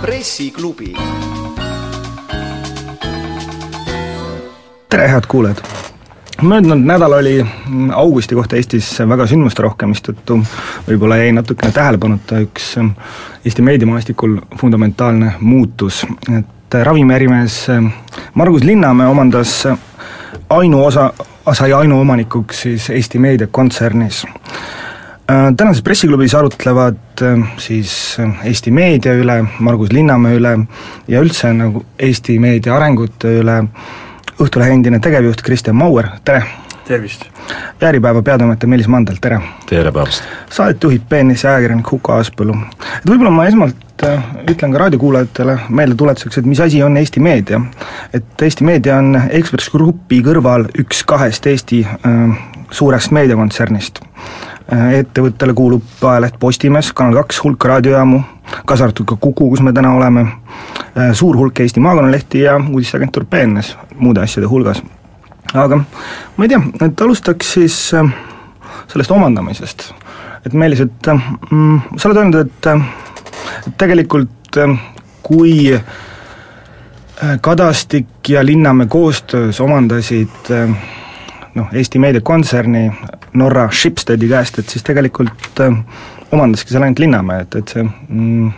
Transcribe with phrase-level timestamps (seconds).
[0.00, 0.92] pressiklubi.
[4.88, 5.56] tere, head kuulajad!
[6.42, 7.46] möödunud nädal oli
[7.94, 10.38] augusti kohta Eestis väga sündmusterohke, mistõttu
[10.88, 12.76] võib-olla jäi natukene tähelepanuta üks
[13.44, 16.04] Eesti meediamaastikul fundamentaalne muutus,
[16.38, 17.66] et ravimiärimees
[18.34, 19.68] Margus Linnamäe omandas
[20.50, 21.12] ainuosa,
[21.52, 24.26] sai ainuomanikuks siis Eesti Meedia kontsernis
[25.56, 27.22] tänases pressiklubis arutlevad
[27.60, 30.54] siis Eesti meedia üle, Margus Linnamäe üle
[31.08, 33.62] ja üldse nagu Eesti meedia arengute üle
[34.38, 36.44] Õhtulehe endine tegevjuht Kristjan Mauer, tere!
[36.86, 37.24] tervist!
[37.80, 39.40] ja Äripäeva peatoimetaja Meelis Mandel, tere!
[39.66, 40.22] tere päevast!
[40.50, 42.54] Saadet juhib BNS-i ajakirjanik Huko Aaspõllu.
[43.00, 43.87] et võib-olla ma esmalt
[44.50, 47.60] ütlen ka raadiokuulajatele meeldetuletuseks, et mis asi on Eesti meedia.
[48.12, 52.38] et Eesti meedia on Ekspress Grupi kõrval üks kahest Eesti äh,
[52.70, 54.00] suurest meediakontsernist
[54.68, 58.20] ettevõttele kuulub ajaleht Postimees, Kanal kaks, hulk raadiojaamu,
[58.68, 60.26] kaasa arvatud ka Kuku, kus me täna oleme,
[61.16, 64.82] suur hulk Eesti maakonnalehti ja uudisteagentuur BNS muude asjade hulgas.
[65.54, 65.80] aga
[66.36, 67.78] ma ei tea, et alustaks siis
[68.88, 69.92] sellest omandamisest.
[70.46, 71.12] et Meelis, et
[71.50, 73.07] mm, sa oled öelnud, et, et
[73.78, 74.58] tegelikult
[75.22, 75.80] kui
[77.40, 80.52] Kadastik ja Linnamäe koostöös omandasid
[81.58, 82.92] noh, Eesti meediakontserni
[83.34, 85.76] Norra Schibstedi käest, et siis tegelikult äh,
[86.32, 88.50] omandaski seal ainult Linnamäe, et, et see mm,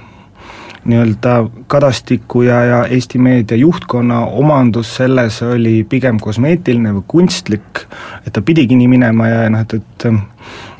[0.91, 1.35] nii-öelda
[1.71, 7.85] Kadastiku ja, ja Eesti meedia juhtkonna omandus selles oli pigem kosmeetiline või kunstlik,
[8.27, 10.21] et ta pidigi nii minema ja, noh, et, et äh,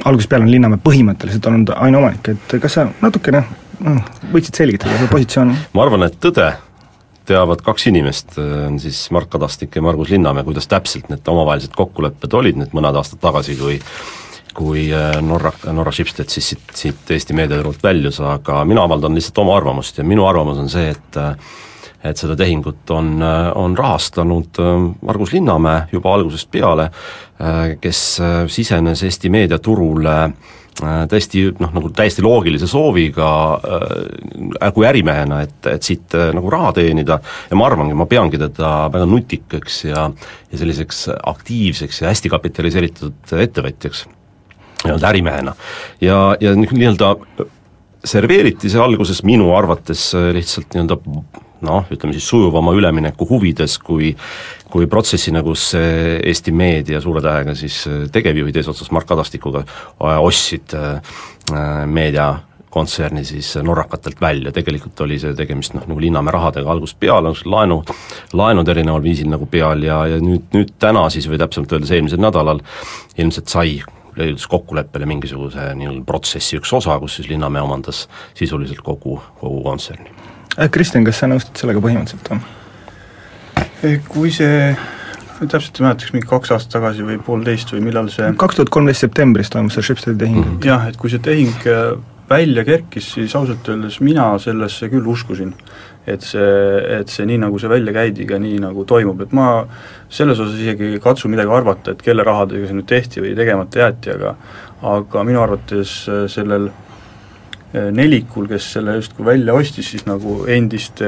[0.05, 3.45] algusest peale on Linnamäe põhimõtteliselt olnud ainuomanik, et kas sa natukene
[4.33, 5.57] võiksid selgitada seda positsiooni?
[5.75, 6.49] ma arvan, et tõde
[7.31, 12.35] teavad kaks inimest, on siis Mark Kadastik ja Margus Linnamäe, kuidas täpselt need omavahelised kokkulepped
[12.35, 13.79] olid nüüd mõned aastad tagasi, kui
[14.51, 14.89] kui
[15.23, 20.01] Norra, Norra Schibsted siis siit, siit Eesti meediaturult väljus, aga mina avaldan lihtsalt oma arvamust
[20.01, 21.21] ja minu arvamus on see, et
[22.01, 23.21] et seda tehingut on,
[23.55, 24.59] on rahastanud
[25.07, 26.89] Margus Linnamäe juba algusest peale,
[27.81, 28.01] kes
[28.51, 33.27] sisenes Eesti meediaturule äh, Äh, tõesti noh, nagu täiesti loogilise sooviga
[33.59, 37.19] äh, kui ärimehena, et, et siit äh, nagu raha teenida
[37.51, 40.07] ja ma arvangi, ma peangi teda väga nutikaks ja
[40.51, 44.07] ja selliseks aktiivseks ja hästi kapitaliseeritud ettevõtjaks,
[44.87, 45.55] nii-öelda ärimehena.
[46.01, 47.13] ja, ja nii-öelda
[48.01, 50.97] serveeriti see alguses minu arvates lihtsalt nii-öelda
[51.67, 54.15] noh, ütleme siis sujuvama ülemineku huvides, kui
[54.71, 57.83] kui protsessi, nagu see Eesti meedia suure tähega siis
[58.15, 59.65] tegevjuhid eesotsas Mark Kadastikuga
[59.99, 60.77] ostsid
[61.91, 62.29] meedia
[62.71, 67.81] kontserni siis norrakatelt välja, tegelikult oli see tegemist noh, nagu Linnamäe rahadega algusest peale, laenu,
[68.39, 72.23] laenud erineval viisil nagu peal ja, ja nüüd, nüüd täna siis või täpsemalt öeldes eelmisel
[72.23, 72.63] nädalal
[73.19, 73.81] ilmselt sai
[74.17, 78.07] leidus kokkuleppele mingisuguse nii-öelda protsessi üks osa, kus siis Linnamäe omandas
[78.39, 80.11] sisuliselt kogu, kogu kontserni.
[80.11, 80.30] Äh,
[80.69, 82.41] Kristjan, kas sa nõustud sellega põhimõtteliselt või?
[84.11, 84.75] Kui see,
[85.41, 88.73] täpselt ei mäleta, kas mingi kaks aastat tagasi või poolteist või millal see kaks tuhat
[88.75, 90.51] kolmteist septembris toimus see Schibstedi tehing mm.
[90.51, 90.67] -hmm.
[90.69, 91.95] jah, et kui see tehing äh,
[92.31, 95.55] välja kerkis, siis ausalt öeldes mina sellesse küll uskusin.
[96.07, 96.45] et see,
[96.99, 99.67] et see nii, nagu see välja käidi, ka nii, nagu toimub, et ma
[100.09, 103.83] selles osas isegi ei katsu midagi arvata, et kelle rahadega see nüüd tehti või tegemata
[103.85, 104.35] jäeti, aga
[104.97, 106.90] aga minu arvates äh, sellel äh, Äh,
[107.73, 111.07] nelikul, kes selle justkui välja ostis, siis nagu endiste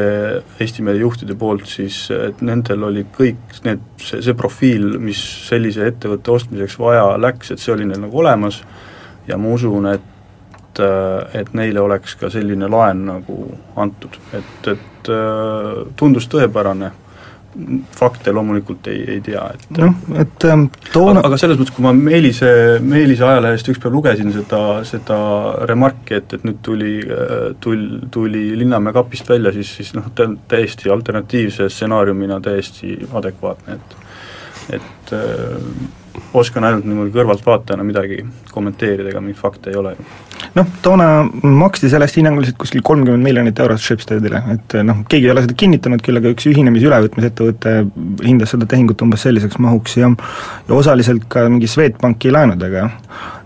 [0.62, 5.18] Eesti meedia juhtide poolt, siis et nendel oli kõik need, see, see profiil, mis
[5.48, 8.60] sellise ettevõtte ostmiseks vaja läks, et see oli neil nagu olemas.
[9.26, 13.42] Ja ma usun, et äh, et neile oleks ka selline laen nagu
[13.82, 16.92] antud, et, et äh, tundus tõepärane
[17.96, 21.84] fakte loomulikult ei, ei tea, et noh, et ähm, toona aga, aga selles mõttes, kui
[21.84, 25.18] ma Meelise, Meelise ajalehest ükspäev lugesin seda, seda
[25.68, 26.94] remarki, et, et nüüd tuli,
[27.60, 33.76] tul-, tuli Linnamäe kapist välja, siis, siis noh, ta on täiesti alternatiivse stsenaariumina täiesti adekvaatne,
[33.80, 33.98] et
[34.72, 35.58] et äh,
[36.37, 38.20] oskan ainult niimoodi kõrvaltvaatajana midagi
[38.53, 39.94] kommenteerida, ega mingeid fakte ei ole.
[40.56, 41.06] Noh, toona
[41.43, 46.03] maksti sellest hinnanguliselt kuskil kolmkümmend miljonit eurot Schibstedile, et noh, keegi ei ole seda kinnitanud,
[46.05, 47.76] küll aga üks ühinemise ülevõtmise ettevõte
[48.25, 50.12] hindas seda tehingut umbes selliseks mahuks ja
[50.69, 52.88] ja osaliselt ka mingi Swedbanki laenudega.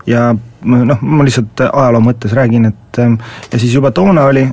[0.07, 0.29] ja
[0.67, 2.99] noh, ma lihtsalt ajaloo mõttes räägin, et
[3.51, 4.45] ja siis juba toona oli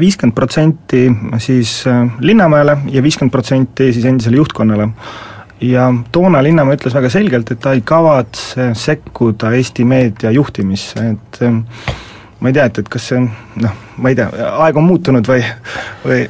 [0.00, 1.08] viiskümmend protsenti
[1.38, 1.82] siis
[2.20, 4.88] Linnamäele ja viiskümmend protsenti siis endisele juhtkonnale
[5.60, 11.40] ja toona Linnamäe ütles väga selgelt, et ta ei kavatse sekkuda Eesti meedia juhtimisse, et
[11.46, 11.62] ähm,
[12.40, 13.30] ma ei tea, et, et kas see on
[13.62, 14.30] noh, ma ei tea,
[14.64, 15.42] aeg on muutunud või,
[16.04, 16.22] või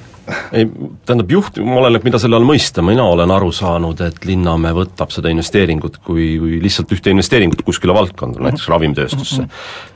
[0.55, 0.67] ei,
[1.07, 5.31] tähendab juht, oleneb, mida selle all mõista, mina olen aru saanud, et Linnamäe võtab seda
[5.33, 9.47] investeeringut kui, kui lihtsalt ühte investeeringut kuskile valdkonda, näiteks ravimtööstusse.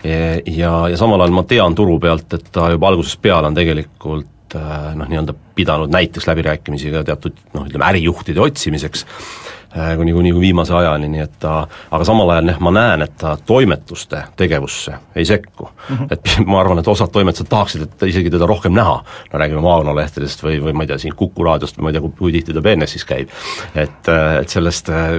[0.04, 4.30] ja, ja samal ajal ma tean turu pealt, et ta juba algusest peale on tegelikult
[4.54, 9.63] noh, nii-öelda pidanud näiteks läbirääkimisi ka teatud noh, ütleme ärijuhtide otsimiseks, Äh,
[9.96, 11.54] kuni, kuni viimase ajani, nii et ta,
[11.90, 15.96] aga samal ajal jah, ma näen, et ta toimetuste tegevusse ei sekku mm.
[15.96, 16.06] -hmm.
[16.10, 18.96] et ma arvan, et osad toimetused tahaksid, et isegi teda rohkem näha,
[19.32, 22.32] no räägime maakonnalehtedest või, või ma ei tea, siin Kuku raadiost ma ei tea, kui,
[22.32, 23.28] tihti ta BNS-is käib.
[23.74, 25.18] et, äh, et sellest äh,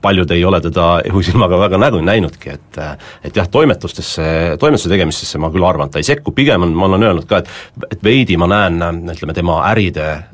[0.00, 2.78] paljud ei ole teda õhusilmaga väga nägu näinudki, et
[3.24, 6.86] et jah, toimetustesse, toimetuste tegemistesse ma küll arvan, et ta ei sekku, pigem on, ma
[6.86, 7.48] olen öelnud ka, et
[7.90, 8.80] et veidi ma näen,
[9.12, 10.24] ütleme, tema äride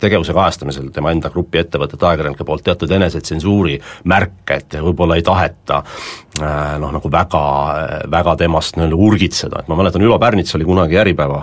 [0.00, 3.76] tegevuse kajastamisel tema enda grupi ettevõtete ajakirjanike poolt teatud enesetsensuuri
[4.08, 5.82] märke, et võib-olla ei taheta
[6.40, 7.42] äh, noh, nagu väga,
[8.12, 11.42] väga temast nii-öelda urgitseda, et ma mäletan, Ülo Pärnits oli kunagi Äripäeva,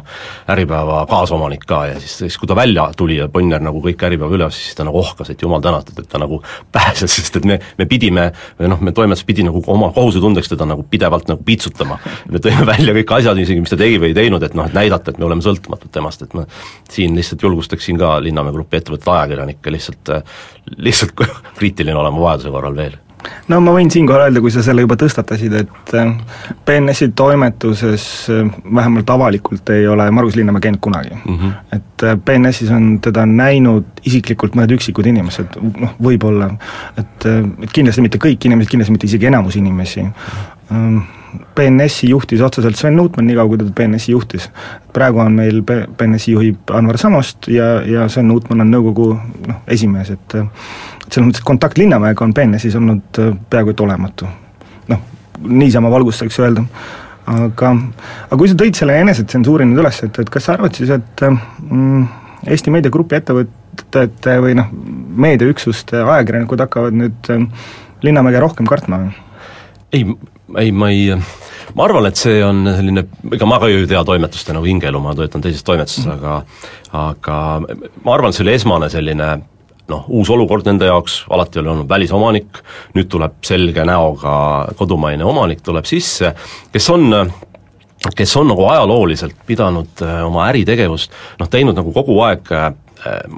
[0.49, 4.37] Äripäeva kaasomanik ka ja siis, siis kui ta välja tuli ja Bonnier nagu kõik Äripäeva
[4.37, 6.41] üles, siis ta nagu ohkas, et jumal tänatud, et ta nagu
[6.75, 10.67] pääses, sest et me, me pidime, või noh, me toimetus pidi nagu oma kohusetundeks teda
[10.69, 11.99] nagu pidevalt nagu piitsutama.
[12.31, 14.75] me tõime välja kõik asjad isegi, mis ta tegi või ei teinud, et noh, et
[14.75, 16.45] näidata, et me oleme sõltumatud temast, et ma
[16.91, 20.13] siin lihtsalt julgustaksin ka Linnamäe Grupi ettevõtte ajakirjanikke lihtsalt,
[20.77, 21.25] lihtsalt
[21.59, 22.99] kriitiline olema vajaduse korral veel
[23.51, 25.93] no ma võin siinkohal öelda, kui sa selle juba tõstatasid, et
[26.67, 31.39] BNS-i äh, toimetuses äh, vähemalt avalikult ei ole Margus Linnamäe käinud kunagi mm.
[31.39, 31.77] -hmm.
[31.77, 36.51] et BNS-is äh, on teda näinud isiklikult mõned üksikud inimesed, noh, võib-olla,
[36.97, 37.27] et,
[37.63, 40.07] et kindlasti mitte kõik inimesed, kindlasti mitte isegi enamus inimesi,
[41.55, 44.49] BNS-i juhtis otseselt Sven Nuutmann, niikaua kui ta BNS-i juhtis.
[44.93, 49.07] praegu on meil BNS-i juhib Anvar Samost ja, ja Sven Nuutmann on nõukogu
[49.47, 50.35] noh, esimees, et
[51.13, 54.27] et selles mõttes, et kontakt Linnamäega on BNS-is olnud äh, peaaegu et olematu.
[54.87, 54.99] noh,
[55.47, 56.65] niisama valgustaks öelda.
[57.25, 57.75] aga,
[58.27, 61.25] aga kui sa tõid selle enesetsensuuri nüüd üles, et, et kas sa arvad siis, et
[61.29, 62.07] mm,
[62.51, 64.71] Eesti Meediagrupi ettevõtete või noh,
[65.23, 67.45] meediaüksuste ajakirjanikud hakkavad nüüd äh,
[68.03, 69.05] Linnamäge rohkem kartma?
[69.93, 70.07] ei,
[70.61, 71.15] ei ma ei
[71.73, 75.01] ma arvan, et see on selline, ega ma ka ju ei tea toimetuste nagu hingeelu,
[75.01, 76.19] ma töötan teises toimetuses mm, -hmm.
[76.91, 77.39] aga aga
[78.03, 79.31] ma arvan, et see oli esmane selline
[79.89, 82.61] noh, uus olukord nende jaoks, alati oli olnud välisomanik,
[82.95, 84.35] nüüd tuleb selge näoga
[84.79, 86.33] kodumaine omanik, tuleb sisse,
[86.71, 87.09] kes on
[88.15, 92.49] kes on nagu ajalooliselt pidanud oma äritegevust noh, teinud nagu kogu aeg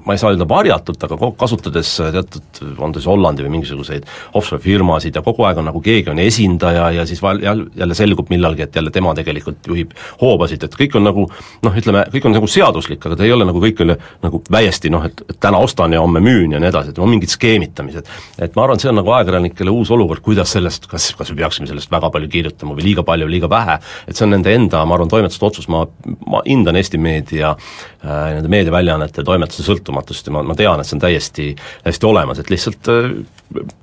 [0.06, 4.06] ma ei saa öelda varjatult, aga kasutades teatud, on ta siis Hollandi või mingisuguseid
[4.38, 8.30] offshore firmasid ja kogu aeg on nagu keegi on esindaja ja siis val-, jälle selgub
[8.30, 11.25] millalgi, et jälle tema tegelikult juhib hoobasid, et kõik on nagu
[11.66, 14.92] noh, ütleme, kõik on nagu seaduslik, aga ta ei ole nagu kõik üle nagu täiesti
[14.94, 18.12] noh, et, et täna ostan ja homme müün ja nii edasi, et on mingid skeemitamised.
[18.38, 21.69] et ma arvan, see on nagu ajakirjanikele uus olukord, kuidas sellest, kas, kas me peaksime
[21.72, 24.98] sellest väga palju kirjutama või liiga palju, liiga vähe, et see on nende enda, ma
[24.98, 25.86] arvan, toimetuste otsus, ma,
[26.30, 30.90] ma hindan Eesti meedia äh,, nende meediaväljaannete toimetuste see sõltumatust ja ma, ma tean, et
[30.90, 31.48] see on täiesti,
[31.86, 32.92] täiesti olemas, et lihtsalt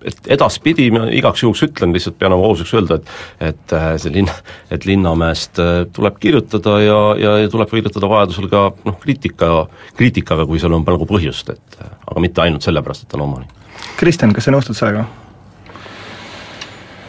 [0.06, 4.12] et edaspidi ma igaks juhuks ütlen, lihtsalt pean oma ausaks öelda, et et äh, see
[4.14, 4.30] linn,
[4.74, 9.52] et Linnamäest äh, tuleb kirjutada ja, ja, ja tuleb kirjutada vajadusel ka noh, kriitika,
[9.98, 13.54] kriitikaga, kui seal on nagu põhjust, et aga mitte ainult sellepärast, et ta on omanik.
[14.00, 15.06] Kristjan, kas sa nõustud sellega?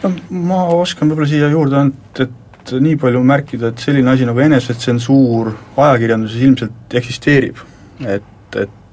[0.04, 0.12] no
[0.46, 5.52] ma oskan võib-olla siia juurde ainult, et nii palju märkida, et selline asi nagu enesetsensuur
[5.76, 7.60] ajakirjanduses ilmselt eksisteerib,
[8.08, 8.30] et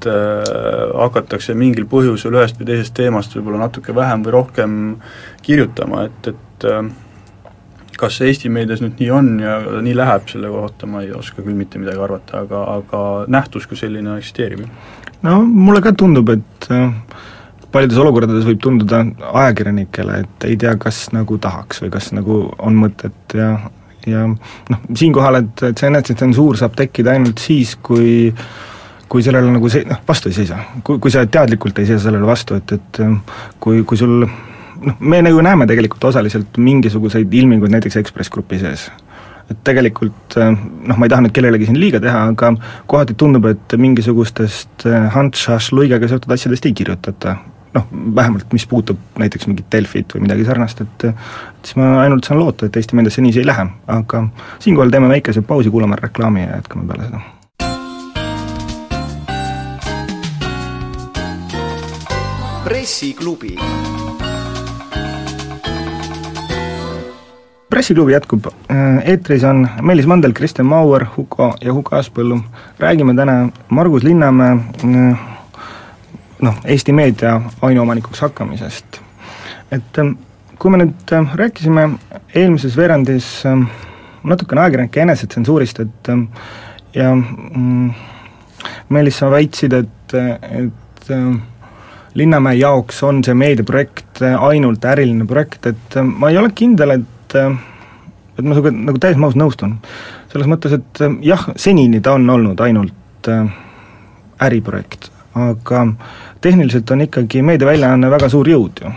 [0.01, 4.77] et, äh, hakatakse mingil põhjusel ühest või teisest teemast võib-olla natuke vähem või rohkem
[5.46, 6.89] kirjutama, et, et äh,
[7.98, 11.43] kas see Eesti meedias nüüd nii on ja nii läheb, selle kohta ma ei oska
[11.43, 14.65] küll mitte midagi arvata, aga, aga nähtus kui selline eksisteerib.
[15.24, 16.89] no mulle ka tundub, et äh,
[17.72, 19.05] paljudes olukordades võib tunduda
[19.43, 23.53] ajakirjanikele, et ei tea, kas nagu tahaks või kas nagu on mõtet ja
[24.10, 28.46] ja noh, siinkohal, et, et see enesetsensuur saab tekkida ainult siis, kui äh,
[29.12, 30.58] kui sellele nagu see, noh, vastu ei seisa.
[30.88, 33.01] kui, kui sa teadlikult ei seisa sellele vastu, et, et
[33.60, 38.88] kui, kui sul noh, me nagu näeme tegelikult osaliselt mingisuguseid ilminguid näiteks Ekspress Grupi sees.
[39.51, 42.53] et tegelikult noh, ma ei taha nüüd kellelegi siin liiga teha, aga
[42.88, 47.36] kohati tundub, et mingisugustest Hunt-Shash-luigega seotud asjadest ei kirjutata,
[47.75, 52.30] noh, vähemalt mis puutub näiteks mingit Delfit või midagi sarnast, et et siis ma ainult
[52.30, 53.68] saan loota, et Eesti meediasse niiviisi ei lähe,
[54.00, 54.24] aga
[54.63, 57.40] siinkohal teeme väikese pausi, kuulame reklaami ja jätkame peale seda
[62.72, 63.56] pressiklubi.
[67.70, 68.46] pressiklubi jätkub,
[69.04, 72.40] eetris on Meelis Mandel, Kristjan Mauer, Huko ja Huko Aaspõllu.
[72.80, 74.56] räägime täna Margus Linnamäe
[76.42, 79.01] noh, Eesti meedia ainuomanikuks hakkamisest.
[79.72, 80.00] et
[80.60, 81.90] kui me nüüd rääkisime
[82.36, 83.44] eelmises veerandis
[84.24, 86.16] natukene ajakirjanike enesetsensuurist, et
[86.94, 87.94] ja mm,
[88.90, 91.42] Meelis, sa väitsid, et, et äh,
[92.15, 98.44] Linnamäe jaoks on see meediaprojekt ainult äriline projekt, et ma ei ole kindel, et et
[98.44, 99.77] ma sinuga nagu täiesti ausalt nõustun.
[100.32, 103.30] selles mõttes, et jah, senini ta on olnud ainult
[104.41, 105.86] äriprojekt, aga
[106.41, 108.91] tehniliselt on ikkagi meediaväljaanne väga suur jõud ju.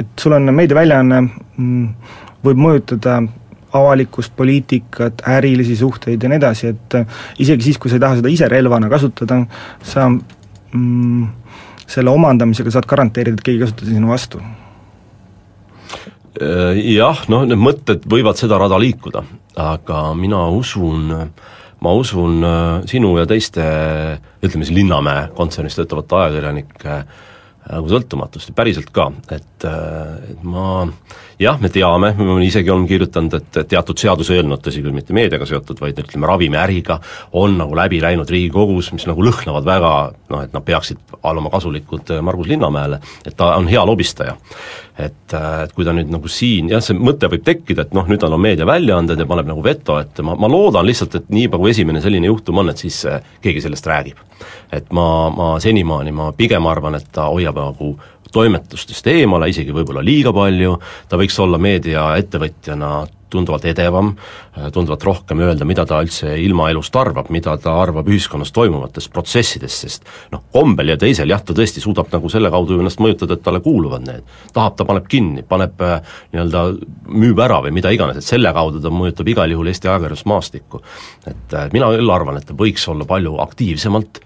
[0.00, 1.20] et sul on meediaväljaanne,
[1.56, 1.88] mm,
[2.44, 3.20] võib mõjutada
[3.72, 6.96] avalikkust, poliitikat, ärilisi suhteid ja nii edasi, et
[7.38, 9.44] isegi siis, kui sa ei taha seda ise relvana kasutada,
[9.82, 11.26] sa mm,
[11.90, 14.42] selle omandamisega saad garanteerida, et keegi ei kasuta sinu vastu?
[16.40, 19.24] Jah, noh, need mõtted võivad seda rada liikuda,
[19.60, 21.10] aga mina usun,
[21.82, 22.46] ma usun
[22.88, 23.64] sinu ja teiste
[24.40, 27.00] ütleme siis Linnamäe kontsernis töötavate ajakirjanike
[27.70, 30.86] nagu sõltumatust ja päriselt ka, et, et ma
[31.40, 35.80] jah, me teame, me isegi oleme kirjutanud, et teatud seaduseelnõud, tõsi küll, mitte meediaga seotud,
[35.80, 36.98] vaid ütleme, ravimiäriga,
[37.40, 39.92] on nagu läbi läinud Riigikogus, mis nagu lõhnavad väga
[40.32, 41.00] noh, et nad peaksid
[41.30, 44.36] olema kasulikud äh, Margus Linnamäele, et ta on hea lobistaja.
[45.00, 48.04] et, äh, et kui ta nüüd nagu siin, jah, see mõte võib tekkida, et noh,
[48.10, 51.60] nüüd tal on meediaväljaanded ja paneb nagu veto ette, ma, ma loodan lihtsalt, et niipea
[51.60, 54.20] kui esimene selline juhtum on, et siis äh, keegi sellest räägib.
[54.72, 57.94] et ma, ma senimaani, ma pigem arvan, et ta hoiab nagu
[58.34, 60.76] toimetustest eemale, isegi võib-olla liiga palju,
[61.08, 62.92] ta võiks olla meediaettevõtjana
[63.30, 64.12] tunduvalt edevam,
[64.74, 70.08] tunduvalt rohkem öelda, mida ta üldse ilmaelust arvab, mida ta arvab ühiskonnas toimuvatest protsessidest, sest
[70.34, 73.62] noh, kombel ja teisel jah, ta tõesti suudab nagu selle kaudu ennast mõjutada, et talle
[73.64, 74.26] kuuluvad need.
[74.56, 76.00] tahab, ta paneb kinni, paneb äh,
[76.34, 76.64] nii-öelda,
[77.10, 80.82] müüb ära või mida iganes, et selle kaudu ta mõjutab igal juhul Eesti ajakirjandusmaastikku.
[81.30, 84.24] et äh, mina küll arvan, et ta võiks olla palju aktiivsemalt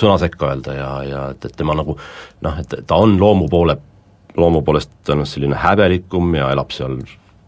[0.00, 3.78] sõna sekka öelda ja, ja et, et tema nagu noh, et ta on loomu poole,
[4.38, 7.00] loomu poolest tõenäoliselt selline häbelikum ja elab seal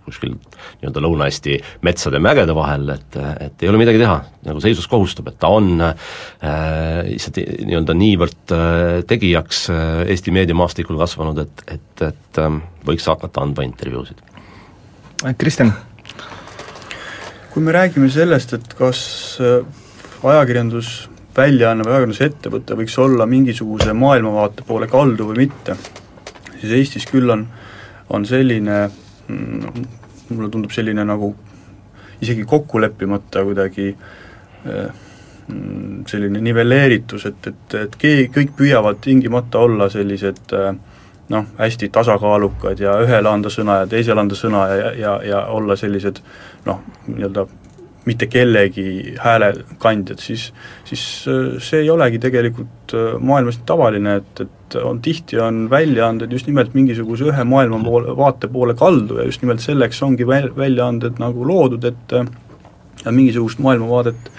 [0.03, 4.17] kuskil nii-öelda Lõuna-Eesti metsade ja mägede vahel, et, et ei ole midagi teha,
[4.49, 5.95] nagu seisus kohustab, et ta on äh,
[7.07, 13.47] lihtsalt nii-öelda niivõrd äh, tegijaks äh, Eesti meediamaastikul kasvanud, et, et, et äh, võiks hakata
[13.47, 14.27] andma intervjuusid.
[15.39, 15.71] Kristjan?
[17.53, 19.01] kui me räägime sellest, et kas
[19.45, 19.61] äh,
[20.25, 25.77] ajakirjandus väljaanne või ajakirjandusettevõte võiks olla mingisuguse maailmavaate poole kaldu või mitte,
[26.61, 27.47] siis Eestis küll on,
[28.11, 28.85] on selline,
[29.29, 29.87] mm,
[30.31, 31.33] mulle tundub selline nagu
[32.23, 34.87] isegi kokku leppimata kuidagi eh,
[35.49, 40.73] mm, selline nivelleeritus, et, et, et keegi, kõik püüavad tingimata olla sellised eh,
[41.33, 45.77] noh, hästi tasakaalukad ja ühele anda sõna ja teisele anda sõna ja, ja, ja olla
[45.81, 46.21] sellised
[46.67, 47.47] noh, nii-öelda
[48.05, 50.49] mitte kellegi häälekandjad, siis,
[50.85, 56.33] siis äh, see ei olegi tegelikult äh, maailmas tavaline, et, et on, tihti on väljaanded
[56.33, 60.51] just nimelt mingisuguse ühe maailma poole, vaate poole kaldu ja just nimelt selleks ongi väl-,
[60.57, 62.27] väljaanded nagu loodud, et äh,
[63.11, 64.33] mingisugust maailmavaadet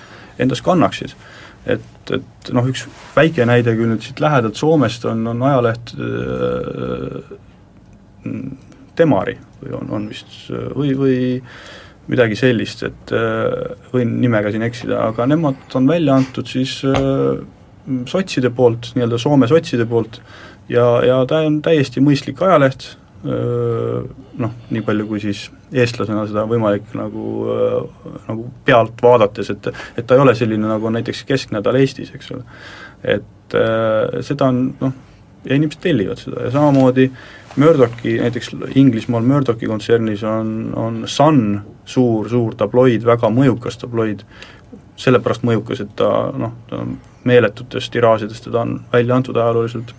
[0.43, 1.15] endas kannaksid.
[1.65, 2.83] et, et noh, üks
[3.15, 7.37] väike näide küll nüüd siit lähedalt Soomest on, on ajaleht äh,
[8.95, 10.35] Temari või on, on vist,
[10.75, 11.15] või, või
[12.11, 17.43] midagi sellist, et äh, võin nimega siin eksida, aga nemad on välja antud siis äh,
[18.09, 20.19] sotside poolt, nii-öelda Soome sotside poolt,
[20.71, 22.89] ja, ja ta on täiesti mõistlik ajaleht,
[23.23, 24.03] äh,
[24.43, 27.27] noh, nii palju kui siis eestlasena seda on võimalik nagu,
[28.27, 32.33] nagu pealt vaadates, et et ta ei ole selline, nagu on näiteks Kesknädal Eestis, eks
[32.35, 32.43] ole.
[33.15, 33.55] et
[34.25, 34.93] seda on noh,
[35.45, 37.07] ja inimesed tellivad seda ja samamoodi
[37.61, 44.23] Murdochi, näiteks Inglismaal Murdochi kontsernis on, on Sun suur, suur tabloid, väga mõjukas tabloid,
[44.99, 46.97] sellepärast mõjukas, et ta noh, ta on
[47.27, 49.93] meeletutest tiraažidest teda on välja antud ajalooliselt,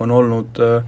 [0.00, 0.84] on olnud äh,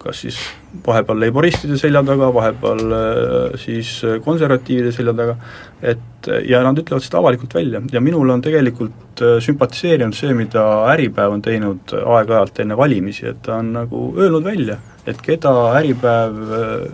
[0.00, 0.38] kas siis
[0.86, 3.92] vahepeal leiboristide selja taga, vahepeal äh, siis
[4.24, 5.36] konservatiivide selja taga,
[5.82, 7.82] et ja nad ütlevad seda avalikult välja.
[7.92, 13.42] ja minule on tegelikult äh, sümpatiseerinud see, mida Äripäev on teinud aeg-ajalt enne valimisi, et
[13.46, 16.86] ta on nagu öelnud välja, et keda Äripäev äh,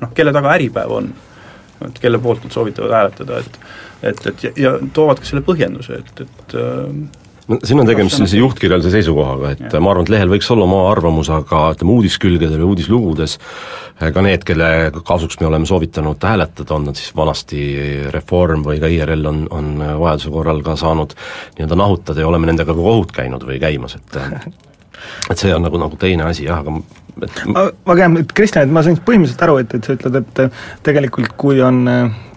[0.00, 1.12] noh, kelle taga Äripäev on,
[1.86, 3.60] et kelle poolt nad soovitavad hääletada, et
[4.02, 6.54] et, et ja, ja toovad ka selle põhjenduse, et, et
[7.48, 9.80] no siin on tegemist sellise juhtkirjalise seisukohaga, et ja.
[9.82, 13.38] ma arvan, et lehel võiks olla oma arvamus, aga ütleme, uudiskülgedel ja uudislugudes
[13.98, 14.68] ka need, kelle
[15.06, 17.62] kasuks me oleme soovitanud hääletada, on nad siis vanasti
[18.14, 19.74] Reform või ka IRL on, on
[20.04, 21.16] vajaduse korral ka saanud
[21.56, 24.20] nii-öelda nahutada ja oleme nendega ka kohut käinud või käimas, et
[25.32, 26.78] et see on nagu, nagu teine asi jah, aga
[27.26, 30.60] et aga jah, et Kristjan, et ma sain põhimõtteliselt aru, et, et sa ütled, et
[30.86, 31.82] tegelikult kui on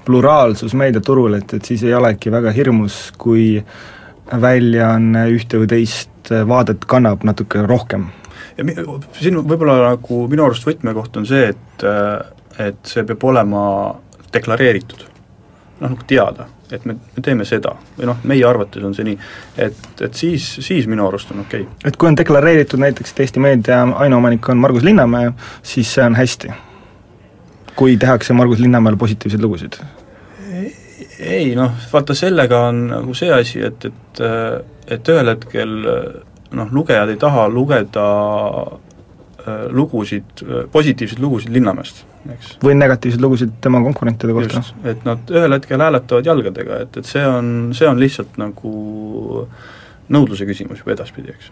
[0.06, 3.62] pluraalsus meediaturul, et, et siis ei olegi väga hirmus, kui
[4.42, 8.08] väljaanne ühte või teist vaadet kannab natuke rohkem.
[8.58, 8.78] ja mi-,
[9.20, 11.88] siin võib-olla nagu minu arust võtmekoht on see, et
[12.62, 13.62] et see peab olema
[14.34, 15.08] deklareeritud.
[15.82, 19.18] Noh, nagu teada, et me, me teeme seda või noh, meie arvates on see nii,
[19.68, 21.90] et, et siis, siis minu arust on okei okay..
[21.90, 25.34] et kui on deklareeritud näiteks, et Eesti Meedia ainuomanik on Margus Linnamäe,
[25.64, 26.54] siis see on hästi?
[27.76, 29.80] kui tehakse Margus Linnamäel positiivseid lugusid?
[31.20, 34.22] ei noh, vaata sellega on nagu see asi, et, et
[34.92, 35.76] et ühel hetkel
[36.58, 38.06] noh, lugejad ei taha lugeda
[39.70, 42.56] lugusid, positiivseid lugusid Linnamäest, eks.
[42.64, 44.64] või negatiivseid lugusid tema konkurentide kohta.
[44.84, 49.48] et nad ühel hetkel hääletavad jalgadega, et, et see on, see on lihtsalt nagu
[50.12, 51.50] nõudluse küsimus juba edaspidi, eks.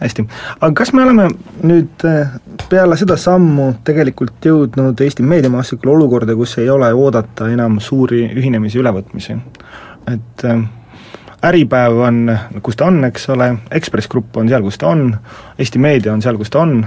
[0.00, 0.26] hästi,
[0.58, 1.28] aga kas me oleme
[1.62, 2.36] nüüd äh,
[2.70, 8.80] peale seda sammu tegelikult jõudnud Eesti meediamaastikul olukorda, kus ei ole oodata enam suuri ühinemisi,
[8.82, 9.38] ülevõtmisi?
[10.10, 10.64] et äh,
[11.42, 12.18] Äripäev on,
[12.62, 15.08] kus ta on, eks ole, Ekspress Grupp on seal, kus ta on,
[15.58, 16.84] Eesti Meedia on seal, kus ta on,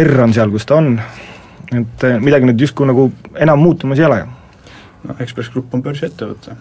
[0.00, 0.94] R on seal, kus ta on,
[1.72, 4.20] et äh, midagi nüüd justkui nagu enam muutumas ei ole.
[5.08, 6.56] no Ekspress Grupp on börsiettevõte.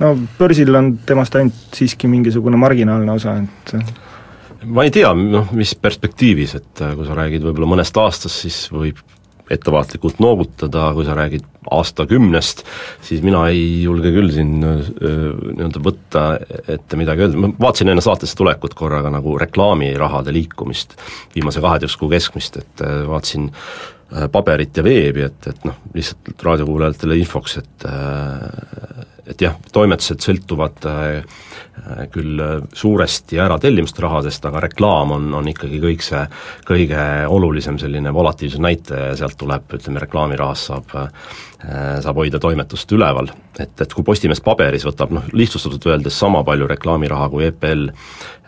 [0.00, 3.92] no börsil on temast ainult siiski mingisugune marginaalne osa, et äh,
[4.66, 8.64] ma ei tea, noh, mis perspektiivis, et äh, kui sa räägid võib-olla mõnest aastast, siis
[8.72, 9.00] võib
[9.56, 12.64] ettevaatlikult noogutada, kui sa räägid aastakümnest,
[13.04, 16.24] siis mina ei julge küll siin nii-öelda võtta
[16.74, 20.98] ette midagi öelda, ma vaatasin enne saatesse tulekut korraga nagu reklaamirahade liikumist,
[21.34, 23.48] viimase kaheteist kuu keskmist, et vaatasin
[24.32, 27.88] paberit ja veebi, et, et noh, lihtsalt raadiokuulajatele infoks, et
[29.26, 31.42] et jah, toimetused sõltuvad äh,
[32.14, 32.38] küll
[32.72, 36.22] suuresti äratellimuste rahadest, aga reklaam on, on ikkagi kõik see
[36.68, 41.08] kõige olulisem selline volatiivsuse näitaja ja sealt tuleb, ütleme, reklaamirahast saab Äh,
[42.04, 46.68] saab hoida toimetust üleval, et, et kui Postimees paberis võtab noh, lihtsustatult öeldes sama palju
[46.68, 47.86] reklaamiraha kui EPL,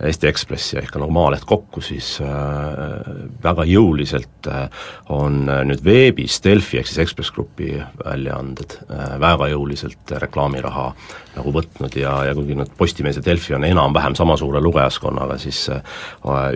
[0.06, 3.06] Eesti Ekspress ja ikka nagu Maaleht kokku, siis äh,
[3.42, 4.66] väga jõuliselt äh,
[5.14, 7.70] on äh, nüüd veebis Delfi ehk siis Ekspress Grupi
[8.02, 10.90] väljaanded äh, väga jõuliselt reklaamiraha
[11.36, 15.62] nagu võtnud ja, ja kuigi nad Postimees ja Delfi on enam-vähem sama suure lugejaskonnaga, siis
[15.72, 15.80] äh,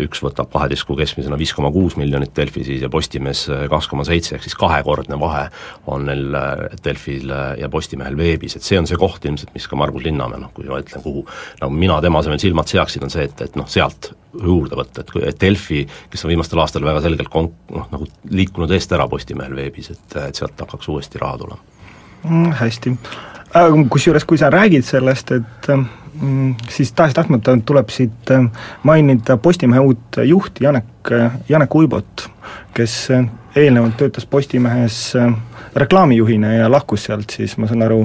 [0.04, 4.04] üks võtab kaheteist kuu keskmisena viis koma kuus miljonit Delfi siis ja Postimees kaks koma
[4.08, 5.46] seitse, ehk siis kahekordne vahe
[5.88, 6.36] on neil
[6.84, 10.52] Delfil ja Postimehel veebis, et see on see koht ilmselt, mis ka Margus Linnamäe noh,
[10.54, 11.24] kui ma ütlen, kuhu
[11.60, 15.10] nagu mina tema asemel silmad seaksin, on see, et, et noh, sealt juurde võtta, et
[15.10, 19.08] kui, et Delfi, kes on viimastel aastatel väga selgelt kon-, noh, nagu liikunud eest ära
[19.10, 21.60] Postimehel veebis, et, et sealt hakkaks uuesti raha tulema
[22.24, 22.52] mm,.
[22.60, 22.94] Hästi,
[23.90, 28.46] kusjuures kui sa räägid sellest, et mm, siis tahes-tahtmata tuleb siit äh,
[28.86, 31.14] mainida Postimehe uut juhti Janek,
[31.48, 32.28] Janek Uibot,
[32.74, 33.02] kes
[33.56, 35.32] eelnevalt töötas Postimehes äh,
[35.74, 38.04] reklaamijuhina ja lahkus sealt siis, ma saan aru,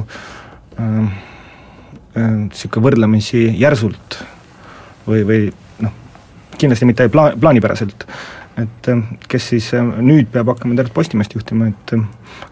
[2.15, 4.19] niisugune äh, võrdlemisi järsult
[5.07, 5.39] või, või
[5.85, 5.93] noh,
[6.57, 8.07] kindlasti mitte pla-, plaanipäraselt,
[8.61, 11.95] et äh, kes siis nüüd peab hakkama tervet Postimeest juhtima, et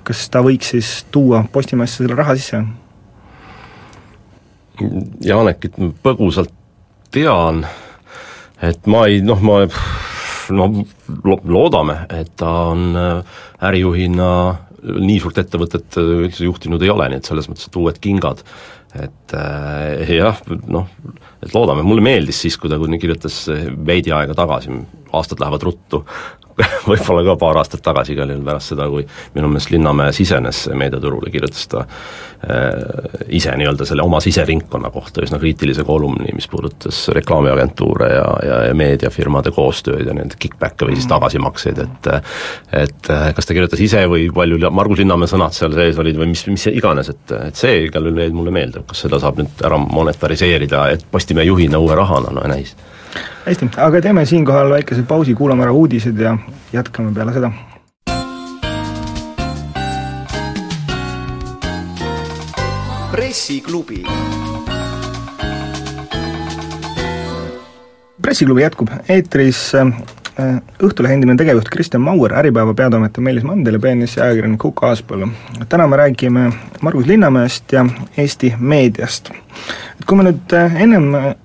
[0.05, 2.63] kas ta võiks siis tuua Postimehesse selle raha sisse?
[5.21, 6.53] Janekit põgusalt
[7.13, 7.61] tean,
[8.61, 9.63] et ma ei noh, ma
[10.51, 10.67] no
[11.45, 12.97] loodame, et ta on
[13.63, 14.29] ärijuhina
[14.83, 18.43] nii suurt ettevõtet äh, üldse juhtinud ei ole, nii et selles mõttes, et uued kingad,
[18.99, 20.87] et äh, jah, noh,
[21.41, 23.45] et loodame, mulle meeldis siis, kui ta kuni kirjutas
[23.87, 24.75] veidi aega tagasi,
[25.13, 26.03] aastad lähevad ruttu,
[26.89, 31.31] võib-olla ka paar aastat tagasi igal juhul pärast seda, kui minu meelest Linnamäe sisenes meediaturule,
[31.33, 38.09] kirjutas ta äh, ise nii-öelda selle oma siseringkonna kohta üsna kriitilise kolumni, mis puudutas reklaamiagentuure
[38.11, 41.13] ja, ja, ja meediafirmade koostööd ja nende kick-back'e või siis mm.
[41.15, 42.11] tagasimakseid, et
[42.83, 46.33] et äh, kas ta kirjutas ise või palju Margus Linnamäe sõnad seal sees olid või
[46.35, 49.63] mis, mis iganes, et, et see igal juhul jäi mulle meelde, kas seda saab nüüd
[49.65, 52.75] ära monetariseerida, et Postimehe juhina uue rahana, no näis
[53.45, 56.37] hästi, aga teeme siinkohal väikese pausi, kuulame ära uudised ja
[56.73, 57.51] jätkame peale seda.
[63.13, 64.03] pressiklubi.
[68.21, 69.71] pressiklubi jätkub, eetris
[70.33, 75.27] Õhtulehe endine tegevjuht Kristjan Mauer, Äripäeva peatoimetaja Meelis Mandel ja BNS-i ajakirjanik Huko Aaspõllu.
[75.69, 76.47] täna me räägime
[76.81, 77.85] Margus Linnamäest ja
[78.17, 79.29] Eesti meediast.
[79.29, 81.35] et kui me nüüd äh, ennem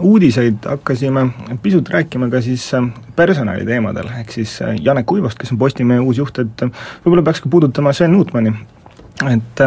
[0.00, 1.26] uudiseid hakkasime
[1.62, 2.82] pisut rääkima ka siis äh,
[3.16, 6.70] personaliteemadel, ehk siis äh, Janek Uibost, kes on Postimehe uus juht, et äh,
[7.04, 8.52] võib-olla peaks ka puudutama Sven Nuutmani.
[9.30, 9.60] et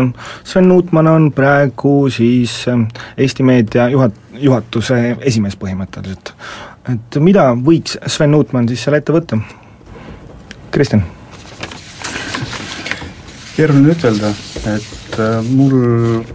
[0.43, 2.65] Sven Nuutman on praegu siis
[3.17, 6.33] Eesti Meedia juhat-, juhatuse esimees põhimõtteliselt.
[6.91, 9.39] Et mida võiks Sven Nuutman siis seal ette võtta?
[10.71, 11.05] Kristjan?
[13.55, 14.33] keeruline ütelda,
[14.67, 15.17] et
[15.55, 15.75] mul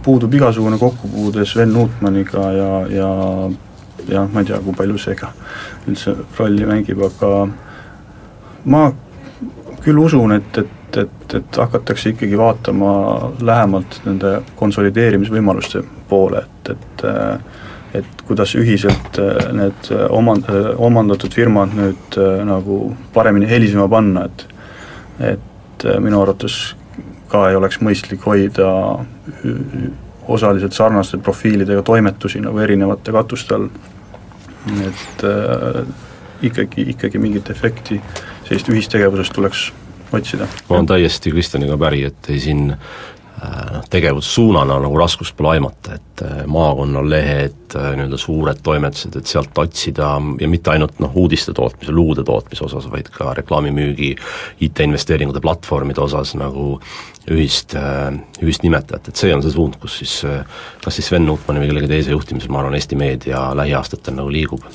[0.01, 3.09] puudub igasugune kokkupuude Sven Nuutmaniga ja, ja
[4.09, 5.29] jah, ma ei tea, kui palju see ka
[5.85, 7.31] üldse rolli mängib, aga
[8.73, 8.87] ma
[9.85, 12.89] küll usun, et, et et, et, hakatakse ikkagi vaatama
[13.39, 17.70] lähemalt nende konsolideerimisvõimaluste poole, et, et et
[18.31, 19.19] kuidas ühiselt
[19.53, 22.81] need omand-, omandatud firmad nüüd nagu
[23.13, 24.47] paremini helisema panna, et
[25.21, 26.55] et minu arvates
[27.31, 28.69] ka ei oleks mõistlik hoida
[30.31, 33.69] osaliselt sarnaste profiilidega toimetusi nagu erinevate katuste all,
[34.85, 35.79] et äh,
[36.49, 37.99] ikkagi, ikkagi mingit efekti
[38.47, 39.63] sellist ühistegevusest tuleks
[40.13, 40.47] otsida.
[40.69, 42.91] ma olen täiesti Kristjaniga päri, et siin äh,
[43.41, 49.57] noh, tegevussuunana nagu raskust pole aimata, et äh, maakonnalehed, äh, nii-öelda suured toimetused, et sealt
[49.57, 54.11] otsida ja mitte ainult noh, uudiste tootmise, lugude tootmise osas, vaid ka reklaamimüügi,
[54.67, 56.75] IT-investeeringute platvormide osas nagu
[57.31, 57.75] ühist,
[58.41, 60.15] ühist nimetajat, et see on see suund, kus siis
[60.81, 64.65] kas siis Sven Nutmani või kellegi teise juhtimisel, ma arvan, Eesti meedia lähiaastatel nagu liigub.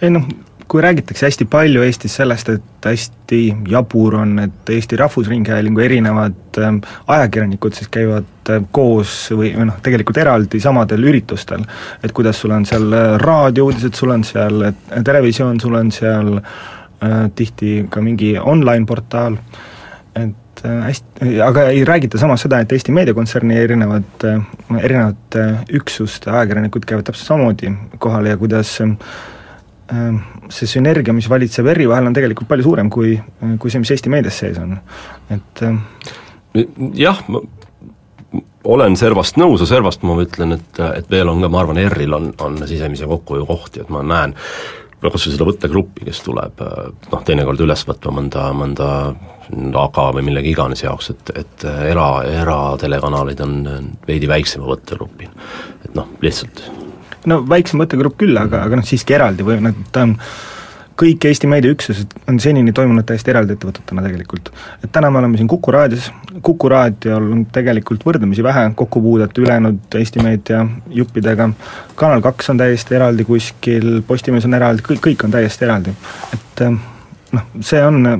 [0.00, 0.24] ei noh,
[0.68, 6.72] kui räägitakse hästi palju Eestis sellest, et hästi jabur on, et Eesti Rahvusringhäälingu erinevad äh,
[7.06, 11.62] ajakirjanikud siis käivad äh, koos või, või noh, tegelikult eraldi samadel üritustel,
[12.02, 14.66] et kuidas sul on seal äh, raadiouudised, sul on seal
[15.04, 19.38] televisioon, sul on seal äh, tihti ka mingi online-portaal,
[20.16, 24.26] et hästi, aga ei räägita samas seda, et Eesti meediakontserni erinevad,
[24.80, 25.46] erinevate
[25.78, 29.35] üksuste ajakirjanikud käivad täpselt samamoodi kohal ja kuidas äh, Äh,
[30.50, 33.14] see sünergia, mis valitseb ERR-i vahel, on tegelikult palju suurem kui,
[33.62, 34.74] kui see, mis Eesti meedias sees on,
[35.34, 35.76] et äh,
[36.98, 37.42] jah, ma
[38.66, 42.16] olen servast nõus ja servast ma ütlen, et, et veel on ka, ma arvan, ERR-il
[42.16, 44.34] on, on sisemise kokkuhoiukohti, et ma näen
[45.06, 46.62] kas või seda võttegruppi, kes tuleb
[47.12, 48.88] noh, teinekord üles võtma mõnda, mõnda
[49.78, 53.60] aga või millegi iganes jaoks, et, et era, eratelekanalid on
[54.08, 55.28] veidi väiksema võttegrupi.
[55.86, 56.64] et noh, lihtsalt
[57.30, 60.16] no väiksem mõttegrupp küll, aga, aga noh, siiski eraldi või nad ta on
[60.96, 64.50] kõik Eesti meediaüksused on senini toimunud täiesti eraldi ettevõtetena tegelikult.
[64.84, 66.10] et täna me oleme siin Kuku raadios,
[66.42, 71.50] Kuku raadiol on tegelikult võrdlemisi vähe kokkupuudet ülejäänud Eesti meedia juppidega,
[71.94, 75.96] Kanal kaks on täiesti eraldi kuskil, Postimees on eraldi, kõik, kõik on täiesti eraldi,
[76.32, 76.64] et
[77.34, 78.16] noh, see on äh,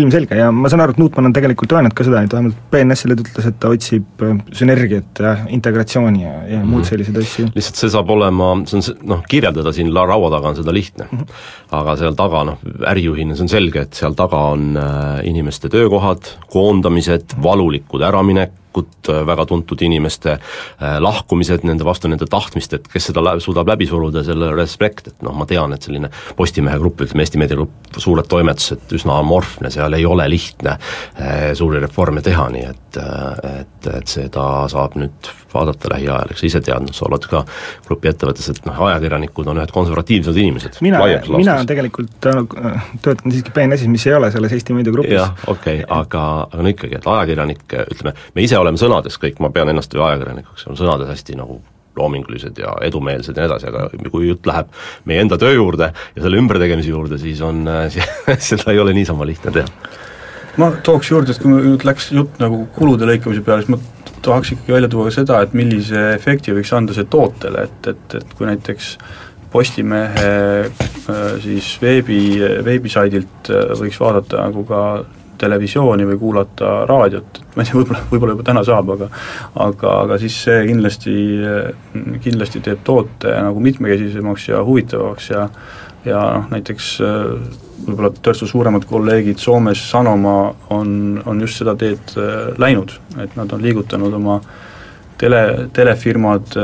[0.00, 3.16] ilmselge ja ma saan aru, et Nutman on tegelikult öelnud ka seda, et vähemalt BNS-ile
[3.16, 6.70] ta ütles, et ta otsib äh, sünergiat ja integratsiooni ja, ja mm -hmm.
[6.74, 7.48] muud selliseid asju.
[7.54, 11.08] lihtsalt see saab olema, see on noh, kirjeldada siin la laua taga on seda lihtne
[11.10, 11.18] mm.
[11.18, 11.42] -hmm.
[11.80, 12.58] aga seal taga noh,
[12.92, 19.08] ärijuhina see on selge, et seal taga on äh, inimeste töökohad, koondamised, valulikud äraminek, lahkut,
[19.08, 23.68] äh, väga tuntud inimeste äh, lahkumised, nende vastu nende tahtmist, et kes seda lä-, suudab
[23.68, 27.56] läbi suruda, selle respekt, et noh, ma tean, et selline Postimehe grupp, ütleme Eesti Meedia
[27.56, 33.00] Grupp, suured toimetused, üsna amorfne, seal ei ole lihtne äh, suuri reforme teha, nii et,
[33.60, 37.42] et, et seda saab nüüd vaadata lähiajal, eks sa ise tead, noh sa oled ka
[37.86, 40.78] grupi ettevõttes, et noh, ajakirjanikud on ühed konservatiivsed inimesed.
[40.84, 41.02] mina,
[41.34, 45.16] mina tegelikult töötan siiski BNS-is, mis ei ole selles Eesti Meedia grupis.
[45.18, 49.42] jah, okei okay,, aga, aga no ikkagi, et ajakirjanik, ütleme, me ise oleme sõnades kõik,
[49.42, 51.60] ma pean ennast ju ajakirjanikuks, oleme sõnades hästi nagu
[51.96, 54.70] loomingulised ja edumeelsed ja nii edasi, aga kui jutt läheb
[55.10, 57.64] meie enda töö juurde ja selle ümbertegemise juurde, siis on,
[58.50, 59.90] seda ei ole niisama lihtne teha.
[60.60, 64.54] ma tooks juurde, et kui nüüd läks jutt nagu kulude lõikamise peale, siis ma tahaks
[64.54, 68.48] ikkagi välja tuua seda, et millise efekti võiks anda see tootele, et, et, et kui
[68.50, 68.96] näiteks
[69.50, 70.26] Postimehe
[70.70, 72.20] äh, siis veebi,
[72.62, 74.82] veebisaidilt äh, võiks vaadata nagu ka
[75.40, 79.08] televisiooni või kuulata raadiot, ma ei tea, võib-olla, võib-olla juba täna saab, aga
[79.64, 81.14] aga, aga siis see kindlasti,
[82.24, 85.46] kindlasti teeb toote nagu mitmekesisemaks ja huvitavamaks ja
[86.04, 86.88] ja noh, näiteks
[87.86, 92.12] võib-olla tõesti suuremad kolleegid Soomes, Sanoma, on, on just seda teed
[92.60, 94.40] läinud, et nad on liigutanud oma
[95.20, 96.54] tele, telefirmad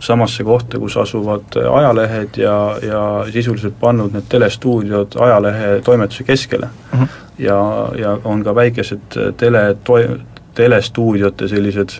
[0.00, 6.72] samasse kohta, kus asuvad ajalehed ja, ja sisuliselt pannud need telestuudiod ajalehe toimetuse keskele.
[6.92, 7.02] Mhm.
[7.02, 9.76] -huh ja, ja on ka väikesed tele,
[10.54, 11.98] telestuudiote sellised